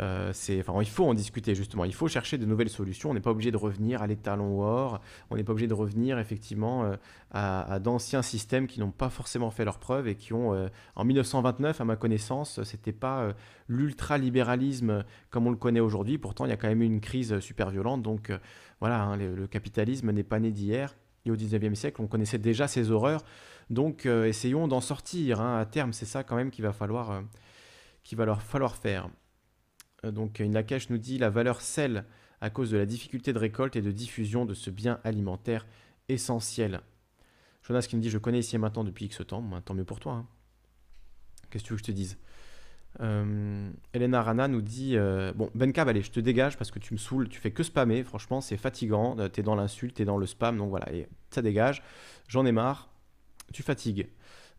[0.00, 1.84] Euh, il faut en discuter justement.
[1.84, 3.10] Il faut chercher de nouvelles solutions.
[3.10, 5.00] On n'est pas obligé de revenir à l'étalon or.
[5.30, 6.96] On n'est pas obligé de revenir effectivement euh,
[7.30, 11.04] à, d'anciens systèmes qui n'ont pas forcément fait leur preuve et qui ont, euh, en
[11.04, 13.34] 1929, à ma connaissance, c'était pas
[13.68, 16.18] l'ultralibéralisme comme on le connaît aujourd'hui.
[16.18, 18.02] Pourtant, il y a quand même eu une crise super violente.
[18.02, 18.32] Donc
[18.80, 20.96] voilà, hein, le, capitalisme n'est pas né d'hier.
[21.26, 23.24] Et au 19e siècle, on connaissait déjà ces horreurs.
[23.70, 25.40] Donc essayons d'en sortir.
[25.40, 25.58] Hein.
[25.58, 27.22] À terme, c'est ça quand même qu'il va falloir,
[28.02, 29.08] qu'il va leur falloir faire.
[30.04, 32.04] Euh, donc Nakash nous dit la valeur sel
[32.40, 35.66] à cause de la difficulté de récolte et de diffusion de ce bien alimentaire
[36.08, 36.80] essentiel.
[37.62, 40.00] Jonas qui me dit je connais ici et maintenant depuis X temps, tant mieux pour
[40.00, 40.12] toi.
[40.12, 40.26] Hein.
[41.50, 42.18] Qu'est-ce que tu veux que je te dise?
[43.00, 46.94] Euh, Elena Rana nous dit euh, Bon, Benkab, allez, je te dégage parce que tu
[46.94, 49.16] me saoules, tu fais que spammer, franchement, c'est fatigant.
[49.30, 51.82] T'es dans l'insulte, t'es dans le spam, donc voilà, et ça dégage.
[52.28, 52.90] J'en ai marre,
[53.52, 54.08] tu fatigues.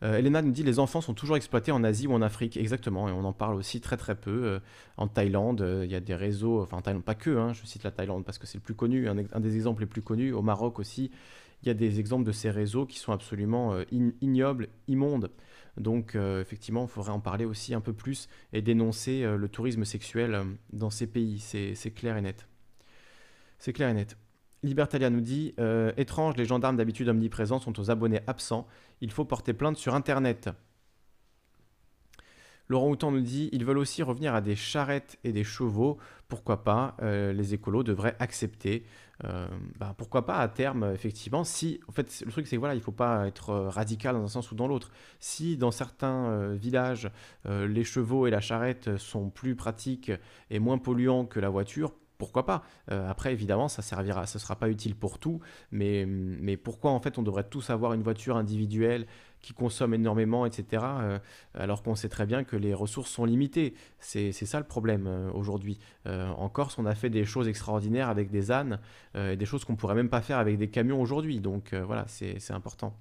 [0.04, 2.58] Euh, Elena nous dit les enfants sont toujours exploités en Asie ou en Afrique.
[2.58, 4.46] Exactement, et on en parle aussi très très peu.
[4.46, 4.60] Euh,
[4.98, 7.66] en Thaïlande, euh, il y a des réseaux, enfin en Thaïlande, pas que, hein, je
[7.66, 10.34] cite la Thaïlande parce que c'est le plus connu, un, des exemples les plus connus.
[10.34, 11.12] Au Maroc aussi,
[11.64, 13.76] il y a des exemples de ces réseaux qui sont absolument
[14.22, 15.32] ignobles, immondes.
[15.78, 20.40] Donc effectivement, il faudrait en parler aussi un peu plus et dénoncer le tourisme sexuel
[20.74, 21.40] dans ces pays.
[21.40, 22.48] C'est clair et net.
[23.58, 24.16] C'est clair et net.
[24.66, 28.68] Libertalia nous dit euh, Étrange, les gendarmes d'habitude omniprésents sont aux abonnés absents.
[29.02, 30.50] Il faut porter plainte sur Internet.
[32.68, 36.00] Laurent Houtan nous dit Ils veulent aussi revenir à des charrettes et des chevaux.
[36.28, 38.86] Pourquoi pas euh, Les écolos devraient accepter.
[39.24, 39.48] Euh,
[39.78, 41.80] bah, pourquoi pas à terme, effectivement, si.
[41.88, 44.28] En fait, le truc, c'est que voilà, il ne faut pas être radical dans un
[44.28, 44.92] sens ou dans l'autre.
[45.20, 47.12] Si dans certains villages,
[47.46, 50.12] les chevaux et la charrette sont plus pratiques
[50.50, 54.70] et moins polluants que la voiture, pourquoi pas Après, évidemment, ça servira, ce sera pas
[54.70, 55.40] utile pour tout,
[55.72, 59.06] mais, mais pourquoi en fait on devrait tous avoir une voiture individuelle
[59.42, 60.84] qui consomme énormément, etc.,
[61.54, 65.78] alors qu'on sait très bien que les ressources sont limitées C'est ça le problème aujourd'hui.
[66.06, 68.80] en Corse, on a fait des choses extraordinaires avec des ânes,
[69.16, 72.52] et des choses qu'on pourrait même pas faire avec des camions aujourd'hui, donc voilà, c'est
[72.52, 72.98] important.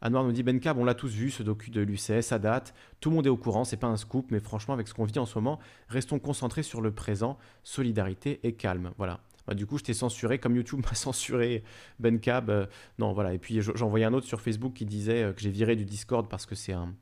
[0.00, 2.74] Anouar nous dit Benkab, on l'a tous vu, ce docu de l'UCS, à date.
[3.00, 5.04] Tout le monde est au courant, c'est pas un scoop, mais franchement, avec ce qu'on
[5.04, 8.92] vit en ce moment, restons concentrés sur le présent, solidarité et calme.
[8.96, 9.20] Voilà.
[9.48, 11.64] Bah, du coup, je t'ai censuré comme YouTube m'a censuré
[11.98, 12.50] Benkab.
[12.50, 12.66] Euh,
[12.98, 13.34] non, voilà.
[13.34, 15.84] Et puis, j'en voyais un autre sur Facebook qui disait euh, que j'ai viré du
[15.84, 16.94] Discord parce que c'est un,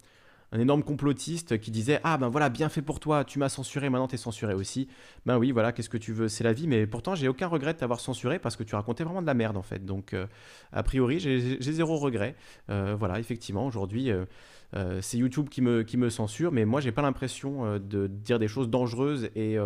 [0.52, 3.90] un énorme complotiste qui disait Ah ben voilà, bien fait pour toi, tu m'as censuré,
[3.90, 4.88] maintenant t'es censuré aussi.
[5.24, 7.74] Ben oui, voilà, qu'est-ce que tu veux, c'est la vie, mais pourtant j'ai aucun regret
[7.74, 9.84] de t'avoir censuré parce que tu racontais vraiment de la merde en fait.
[9.84, 10.26] Donc euh,
[10.72, 12.36] a priori, j'ai zéro regret.
[12.70, 14.10] Euh, voilà, effectivement, aujourd'hui.
[14.10, 18.38] Euh, c'est YouTube qui me, qui me censure, mais moi j'ai pas l'impression de dire
[18.38, 19.56] des choses dangereuses et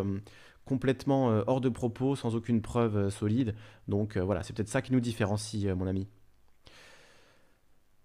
[0.67, 3.55] complètement hors de propos, sans aucune preuve solide.
[3.89, 6.07] Donc voilà, c'est peut-être ça qui nous différencie, mon ami.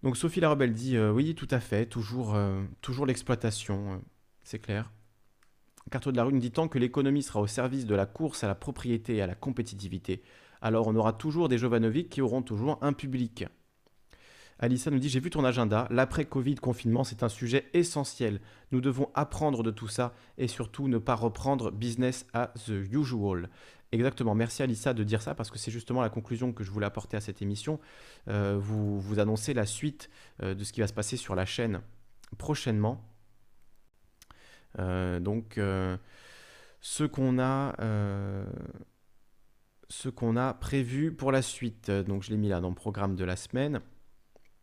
[0.06, 3.98] Donc Sophie la Rebelle dit euh, oui, tout à fait, toujours, euh, toujours l'exploitation, euh,
[4.44, 4.92] c'est clair.
[5.90, 8.48] Carto de la nous dit tant que l'économie sera au service de la course à
[8.48, 10.22] la propriété et à la compétitivité,
[10.62, 13.46] alors on aura toujours des Jovanovic qui auront toujours un public.
[14.60, 15.88] Alissa nous dit J'ai vu ton agenda.
[15.90, 18.40] L'après-Covid confinement, c'est un sujet essentiel.
[18.72, 23.50] Nous devons apprendre de tout ça et surtout ne pas reprendre business as usual.
[23.92, 24.36] Exactement.
[24.36, 27.18] Merci Alissa de dire ça parce que c'est justement la conclusion que je voulais apporter
[27.18, 27.80] à cette émission.
[28.28, 30.10] Euh, vous, vous annoncez la suite
[30.42, 31.82] euh, de ce qui va se passer sur la chaîne
[32.38, 33.08] prochainement.
[34.80, 35.60] Euh, donc,
[36.82, 37.76] ce qu'on a,
[39.88, 41.90] ce qu'on a prévu pour la suite.
[41.92, 43.82] Donc, je l'ai mis là dans le programme de la semaine.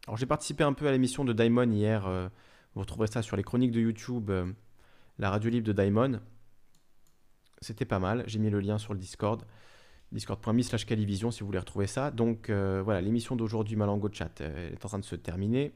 [0.07, 2.09] Alors, j'ai participé un peu à l'émission de Daimon hier.
[2.75, 4.31] vous retrouverez ça sur les chroniques de YouTube,
[5.18, 6.20] la radio libre de Daimon.
[7.63, 8.25] C'était pas mal.
[8.27, 9.45] J'ai mis le lien sur le Discord.
[10.13, 12.11] Discord.me slash Calivision si vous voulez retrouver ça.
[12.11, 15.73] Donc euh, voilà, l'émission d'aujourd'hui, Malango Chat, euh, est en train de se terminer.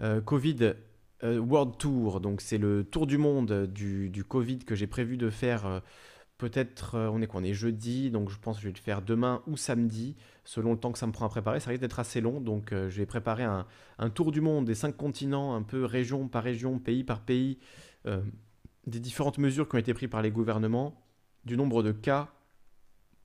[0.00, 0.74] Euh, Covid
[1.22, 5.30] World Tour, donc c'est le tour du monde du, du Covid que j'ai prévu de
[5.30, 5.80] faire.
[6.36, 9.00] Peut-être, on est quoi On est jeudi, donc je pense que je vais le faire
[9.00, 11.60] demain ou samedi, selon le temps que ça me prend à préparer.
[11.60, 13.66] Ça risque d'être assez long, donc je vais préparer un,
[13.98, 17.58] un, tour du monde des cinq continents, un peu région par région, pays par pays,
[18.86, 20.94] des différentes mesures qui ont été prises par les gouvernements,
[21.44, 22.30] du nombre de cas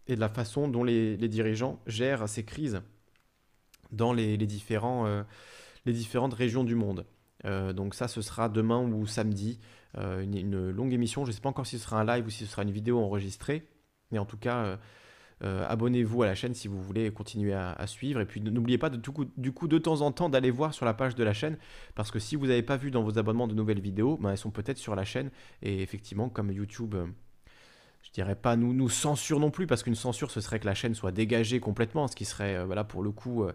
[0.08, 2.82] et de la façon dont les, dirigeants gèrent ces crises
[3.92, 5.26] dans les, euh,
[5.86, 7.06] différentes régions du monde.
[7.46, 9.60] Euh, donc ça, ce sera demain ou samedi,
[9.98, 11.26] euh, une, longue émission.
[11.26, 12.72] Je ne sais pas encore si ce sera un live ou si ce sera une
[12.72, 13.68] vidéo enregistrée,
[14.12, 14.80] mais en tout cas,
[15.42, 18.20] abonnez-vous à la chaîne si vous voulez continuer à, suivre.
[18.20, 21.16] Et puis n'oubliez pas du coup de temps en temps d'aller voir sur la page
[21.16, 21.58] de la chaîne,
[21.96, 24.38] parce que si vous n'avez pas vu dans vos abonnements de nouvelles vidéos, ben, elles
[24.38, 25.32] sont peut-être sur la chaîne.
[25.62, 26.96] Et effectivement, comme YouTube
[28.02, 30.96] je dirais pas nous, censure non plus, parce qu'une censure, ce serait que la chaîne
[30.96, 33.54] soit dégagée complètement, ce qui serait, euh, voilà, pour le coup, euh,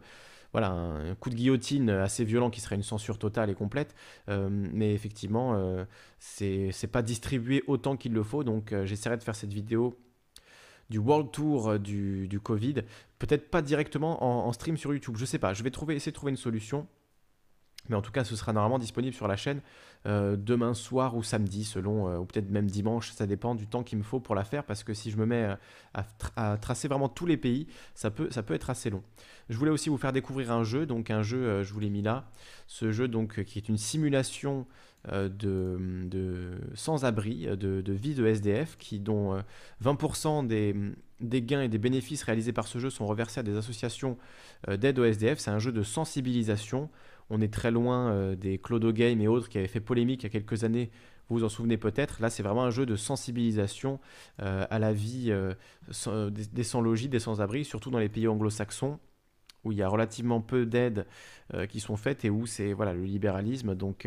[0.53, 3.95] voilà, un, coup de guillotine assez violent qui serait une censure totale et complète.
[4.28, 5.59] Euh, mais effectivement,
[6.18, 9.99] c'est pas distribué autant qu'il le faut, donc j'essaierai de faire cette vidéo
[10.91, 12.82] du World Tour du, du Covid,
[13.18, 16.16] peut-être pas directement en, stream sur YouTube, je sais pas, je vais trouver, essayer de
[16.16, 16.87] trouver une solution.
[17.89, 19.61] Mais en tout cas, ce sera normalement disponible sur la chaîne
[20.07, 23.82] euh, demain soir ou samedi, selon, euh, ou peut-être même dimanche, ça dépend du temps
[23.82, 25.55] qu'il me faut pour la faire, parce que si je me mets
[25.95, 26.03] euh,
[26.37, 29.03] à, tracer vraiment tous les pays, ça peut, ça peut être assez long.
[29.51, 32.01] Je voulais aussi vous faire découvrir un jeu, donc un jeu, je vous l'ai mis
[32.01, 32.30] là,
[32.66, 34.66] ce jeu donc qui est une simulation
[35.12, 35.28] de,
[36.07, 39.38] de sans-abri, de, de, vie de SDF, qui, dont
[39.82, 40.74] 20% des,
[41.20, 44.16] des gains et des bénéfices réalisés par ce jeu sont reversés à des associations
[44.66, 45.38] d'aide au SDF.
[45.38, 46.88] C'est un jeu de sensibilisation
[47.30, 50.26] on est très loin euh, des Clodo Game et autres qui avaient fait polémique il
[50.26, 50.90] y a quelques années.
[51.28, 52.20] Vous vous en souvenez peut-être.
[52.20, 53.98] Là, c'est vraiment un jeu de sensibilisation
[54.42, 55.55] euh, à la vie euh,
[56.30, 58.98] des, sans-logis, des sans-abri, surtout dans les pays anglo-saxons
[59.64, 61.07] où il y a relativement peu d'aides
[61.70, 63.74] qui sont faites et où c'est voilà le libéralisme.
[63.74, 64.07] Donc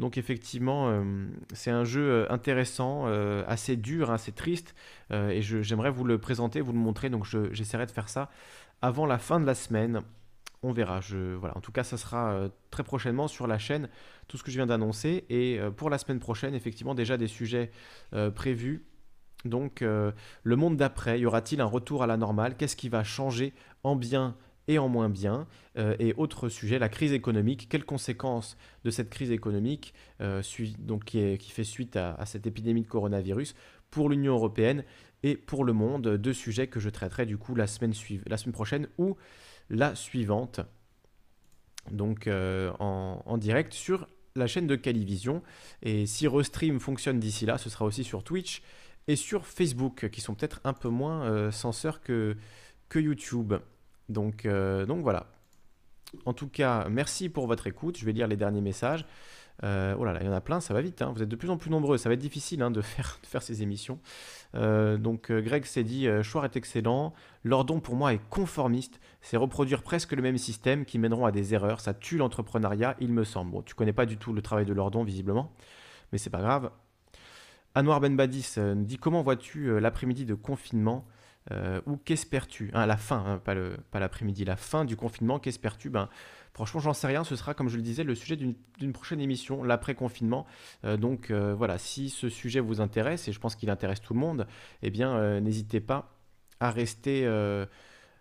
[0.00, 1.04] donc effectivement,
[1.52, 3.06] c'est un jeu intéressant,
[3.46, 4.74] assez dur, assez triste,
[5.12, 7.10] et j'aimerais vous le présenter, vous le montrer.
[7.10, 8.30] Donc j'essaierai de faire ça
[8.82, 10.02] avant la fin de la semaine
[10.62, 11.00] on verra.
[11.38, 11.56] Voilà.
[11.56, 13.88] En tout cas, ça sera euh, très prochainement sur la chaîne,
[14.28, 15.24] tout ce que je viens d'annoncer.
[15.30, 17.70] Et euh, pour la semaine prochaine, effectivement, déjà des sujets
[18.12, 18.84] euh, prévus.
[19.46, 22.58] Donc, le monde d'après, y aura-t-il un retour à la normale?
[22.58, 24.36] Qu'est-ce qui va changer en bien
[24.68, 25.46] et en moins bien
[25.76, 27.68] Et autre sujet, la crise économique.
[27.68, 29.94] Quelles conséquences de cette crise économique
[30.78, 33.54] donc, qui, fait suite à, cette épidémie de coronavirus
[33.90, 34.84] pour l'Union européenne
[35.22, 36.16] et pour le monde?
[36.16, 37.92] Deux sujets que je traiterai du coup la semaine,
[38.26, 39.16] la semaine prochaine ou
[39.70, 40.60] la suivante,
[41.90, 45.42] donc euh, en, direct sur la chaîne de Calivision.
[45.82, 48.62] Et si Restream fonctionne d'ici là, ce sera aussi sur Twitch
[49.08, 52.36] et sur Facebook, qui sont peut-être un peu moins censeurs que,
[52.88, 53.54] que YouTube.
[54.10, 55.26] Donc, donc voilà.
[56.26, 57.96] En tout cas, merci pour votre écoute.
[57.96, 59.06] Je vais lire les derniers messages.
[59.62, 61.02] Euh, oh là là, il y en a plein, ça va vite.
[61.02, 61.12] Hein.
[61.14, 61.98] Vous êtes de plus en plus nombreux.
[61.98, 62.80] Ça va être difficile hein, de,
[63.22, 63.98] faire, ces émissions.
[64.54, 67.12] Euh, donc, euh, Greg s'est dit Chouard est excellent.
[67.44, 69.00] L'ordon pour moi est conformiste.
[69.20, 71.80] C'est reproduire presque le même système qui mèneront à des erreurs.
[71.80, 73.50] Ça tue l'entrepreneuriat, il me semble.
[73.52, 75.52] Bon, tu connais pas du tout le travail de Lordon, visiblement.
[76.12, 76.70] Mais c'est pas grave.
[77.74, 81.06] Anouar Benbadis nous dit Comment vois-tu l'après-midi de confinement?
[81.86, 85.90] Ou qu'espères-tu hein, La fin, pas l'après-midi, la fin du confinement, qu'espères-tu?
[85.90, 86.08] Ben,
[86.52, 87.24] Franchement, j'en sais rien.
[87.24, 90.46] Ce sera, comme je le disais, le sujet d'une prochaine émission, l'après-confinement.
[90.84, 94.14] Euh, donc euh, voilà, si ce sujet vous intéresse, et je pense qu'il intéresse tout
[94.14, 94.46] le monde,
[94.82, 96.12] eh bien, euh, n'hésitez pas
[96.58, 97.24] à rester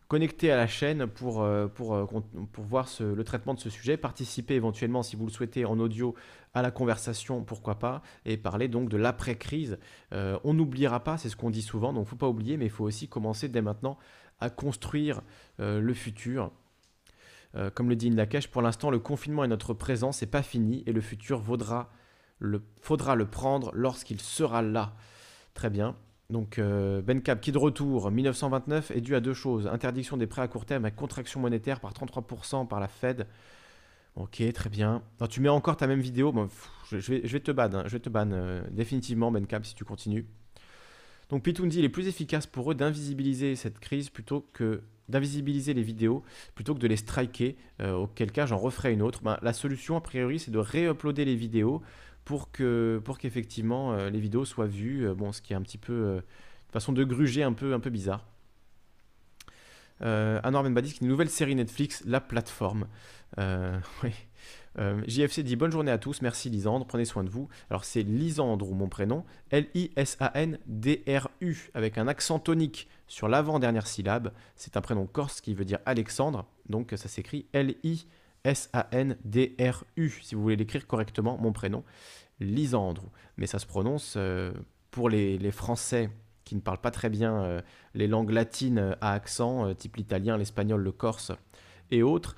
[0.09, 2.05] connecté à la chaîne pour, pour,
[2.51, 3.95] pour voir le traitement de ce sujet.
[3.95, 6.15] Participer éventuellement, si vous le souhaitez, en audio
[6.53, 9.77] à la conversation, pourquoi pas, et parler donc de l'après-crise.
[10.11, 12.65] on n'oubliera pas, c'est ce qu'on dit souvent, donc il ne faut pas oublier, mais
[12.65, 13.97] il faut aussi commencer dès maintenant
[14.41, 15.21] à construire
[15.59, 16.51] le futur
[17.55, 20.83] euh, comme le dit Inlakesh, pour l'instant, le confinement est notre présent, c'est pas fini
[20.85, 21.89] et le futur vaudra
[22.39, 24.93] le, faudra le prendre lorsqu'il sera là.
[25.53, 25.95] Très bien.
[26.29, 29.67] Donc euh, Ben Cap qui de retour, 1929 est dû à deux choses.
[29.67, 33.25] Interdiction des prêts à court terme et contraction monétaire par 33% par la Fed.
[34.15, 35.01] Ok, très bien.
[35.29, 36.33] tu mets encore ta même vidéo?
[36.91, 37.83] je, vais, te ban, hein.
[37.85, 40.27] je vais te ban euh, définitivement Ben Cap si tu continues.
[41.29, 45.81] Donc Pitundi, il est plus efficace pour eux d'invisibiliser cette crise plutôt que d'invisibiliser les
[45.81, 46.23] vidéos
[46.53, 49.21] plutôt que de les striker, euh, auquel cas j'en referai une autre.
[49.23, 51.81] Ben, la solution a priori c'est de réuploader les vidéos
[52.29, 55.63] pour que pour qu'effectivement euh, les vidéos soient vues, euh, bon ce qui est un
[55.63, 56.21] petit peu une
[56.71, 58.23] façon de gruger un peu un peu bizarre.
[60.03, 62.85] Euh, Anor Benbadis, une nouvelle série Netflix, La Plateforme.
[65.07, 67.49] JFC dit bonne journée à tous, merci Lisandre, prenez soin de vous.
[67.71, 70.51] Alors c'est Lisandre ou mon prénom, L-I-S-A-N-D-R-U,
[71.73, 74.31] avec un accent tonique sur l'avant-dernière syllabe.
[74.55, 78.18] C'est un prénom corse qui veut dire Alexandre, donc ça s'écrit L-I-S-A-N-D-R-U,
[80.21, 81.83] si vous voulez l'écrire correctement, mon prénom,
[82.39, 83.11] Lisandre.
[83.37, 84.51] Mais ça se prononce euh,
[84.91, 86.09] pour les, Français
[86.45, 87.61] qui ne parlent pas très bien euh,
[87.93, 91.31] les langues latines à accent, euh, type l'italien, l'espagnol, le corse
[91.91, 92.35] et autres,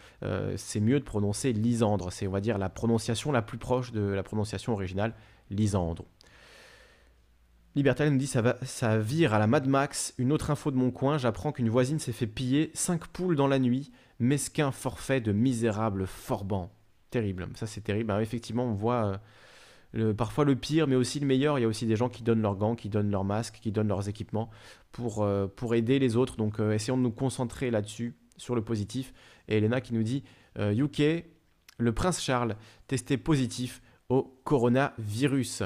[0.56, 2.14] c'est mieux de prononcer Lisandre.
[2.14, 5.14] C'est, on va dire, la prononciation la plus proche de la prononciation originale,
[5.50, 6.06] Lisandre.
[7.76, 10.14] Libertalian nous dit ça, va, ça vire à la Mad Max.
[10.18, 13.48] Une autre info de mon coin, j'apprends qu'une voisine s'est fait piller 5 poules dans
[13.48, 13.92] la nuit.
[14.22, 16.72] Mesquin forfait de misérable forban.
[17.10, 18.14] Terrible, ça c'est terrible.
[18.22, 19.20] effectivement, on voit
[19.96, 21.60] euh, parfois le pire, mais aussi le meilleur.
[21.60, 23.72] Il y a aussi des gens qui donnent leurs gants, qui donnent leurs masques, qui
[23.72, 24.50] donnent leurs équipements
[24.92, 26.38] pour, euh, pour aider les autres.
[26.38, 29.14] Donc euh, essayons de nous concentrer là-dessus, sur le positif.
[29.48, 30.24] Et Elena qui nous dit
[30.58, 31.26] UK,
[31.78, 32.56] le prince Charles
[32.88, 35.62] testé positif au coronavirus.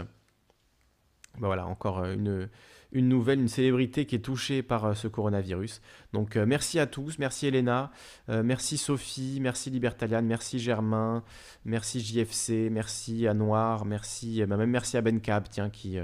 [1.38, 2.50] Bah voilà, encore une,
[2.96, 5.82] une nouvelle, une célébrité qui est touchée par euh, ce coronavirus.
[6.14, 7.92] Donc euh, merci à tous, merci Elena,
[8.30, 11.24] merci Sophie, merci Libertalian, merci Germain,
[11.66, 15.98] merci JFC, merci à Noir, merci, bah, même merci à Ben Cap, tiens, qui,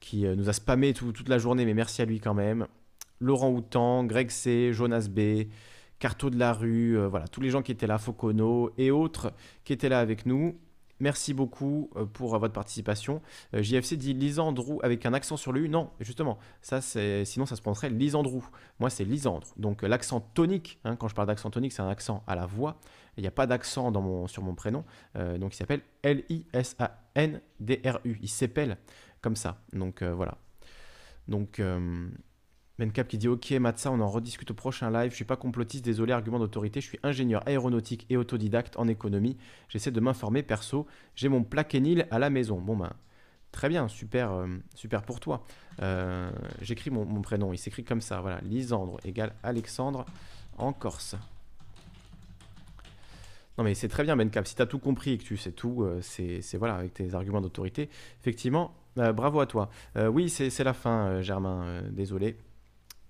[0.00, 2.66] qui nous a spammé toute la journée, mais merci à lui quand même.
[3.20, 5.46] Laurent Houtan, Greg C, Jonas B,
[6.00, 9.32] Carto de la rue, voilà, tous les gens qui étaient là, Focono et autres
[9.64, 10.58] qui étaient là avec nous.
[11.00, 13.22] Merci beaucoup euh, pour euh, votre participation.
[13.54, 15.68] Euh, JFC dit Lisandrou avec un accent sur le U.
[15.68, 18.44] Non, justement, ça c'est sinon ça se prononcerait Lisandrou.
[18.80, 19.46] Moi c'est Lisandre.
[19.56, 22.80] Donc l'accent tonique, hein, quand je parle d'accent tonique, c'est un accent à la voix.
[23.16, 23.92] Il n'y a pas d'accent
[24.28, 24.84] sur mon prénom.
[25.16, 26.58] donc il s'appelle L-I-S-A-N-D-R-U.
[28.22, 28.76] Il s'appelle
[29.20, 29.60] comme ça.
[29.72, 30.38] Donc voilà.
[31.26, 31.60] Donc
[32.78, 35.10] Mencap qui dit Ok, Matza, on en rediscute au prochain live.
[35.10, 36.80] Je suis pas complotiste, désolé, argument d'autorité.
[36.80, 39.36] Je suis ingénieur aéronautique et autodidacte en économie.
[39.68, 40.86] J'essaie de m'informer perso.
[41.16, 42.60] J'ai mon plaquenil à la maison.
[42.60, 42.92] Bon, ben,
[43.50, 45.44] très bien, super, euh, super pour toi.
[45.82, 48.20] Euh, j'écris mon, prénom, il s'écrit comme ça.
[48.20, 50.06] Voilà, Lisandre égale Alexandre
[50.56, 51.16] en Corse.
[53.56, 55.50] Non mais c'est très bien Mencap, si tu as tout compris et que tu sais
[55.50, 57.88] tout, euh, c'est voilà, avec tes arguments d'autorité,
[58.20, 59.68] effectivement, bravo à toi.
[59.96, 62.36] oui, c'est la fin, Germain, désolé.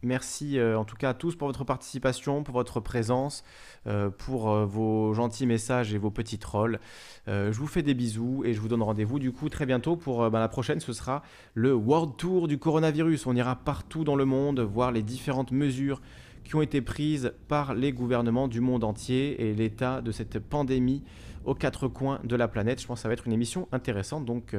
[0.02, 3.42] Merci euh, en tout cas à tous pour votre participation, pour votre présence,
[3.88, 6.78] euh, pour euh, vos gentils messages et vos petits trolls.
[7.26, 10.30] je vous fais des bisous et je vous donne rendez-vous du coup très bientôt pour
[10.30, 10.78] bah, la prochaine.
[10.78, 11.22] Ce sera
[11.54, 13.26] le World Tour du coronavirus.
[13.26, 16.00] On ira partout dans le monde voir les différentes mesures
[16.44, 21.02] qui ont été prises par les gouvernements du monde entier et l'état de cette pandémie
[21.44, 22.80] aux quatre coins de la planète.
[22.80, 24.24] Je pense que ça va être une émission intéressante.
[24.24, 24.54] Donc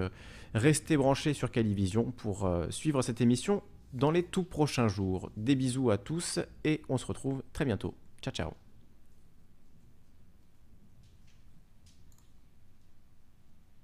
[0.54, 3.64] restez branchés sur Calivision pour suivre cette émission
[3.94, 5.32] dans les tout prochains jours.
[5.38, 7.96] Des bisous à tous et on se retrouve très bientôt.
[8.22, 8.69] Ciao ciao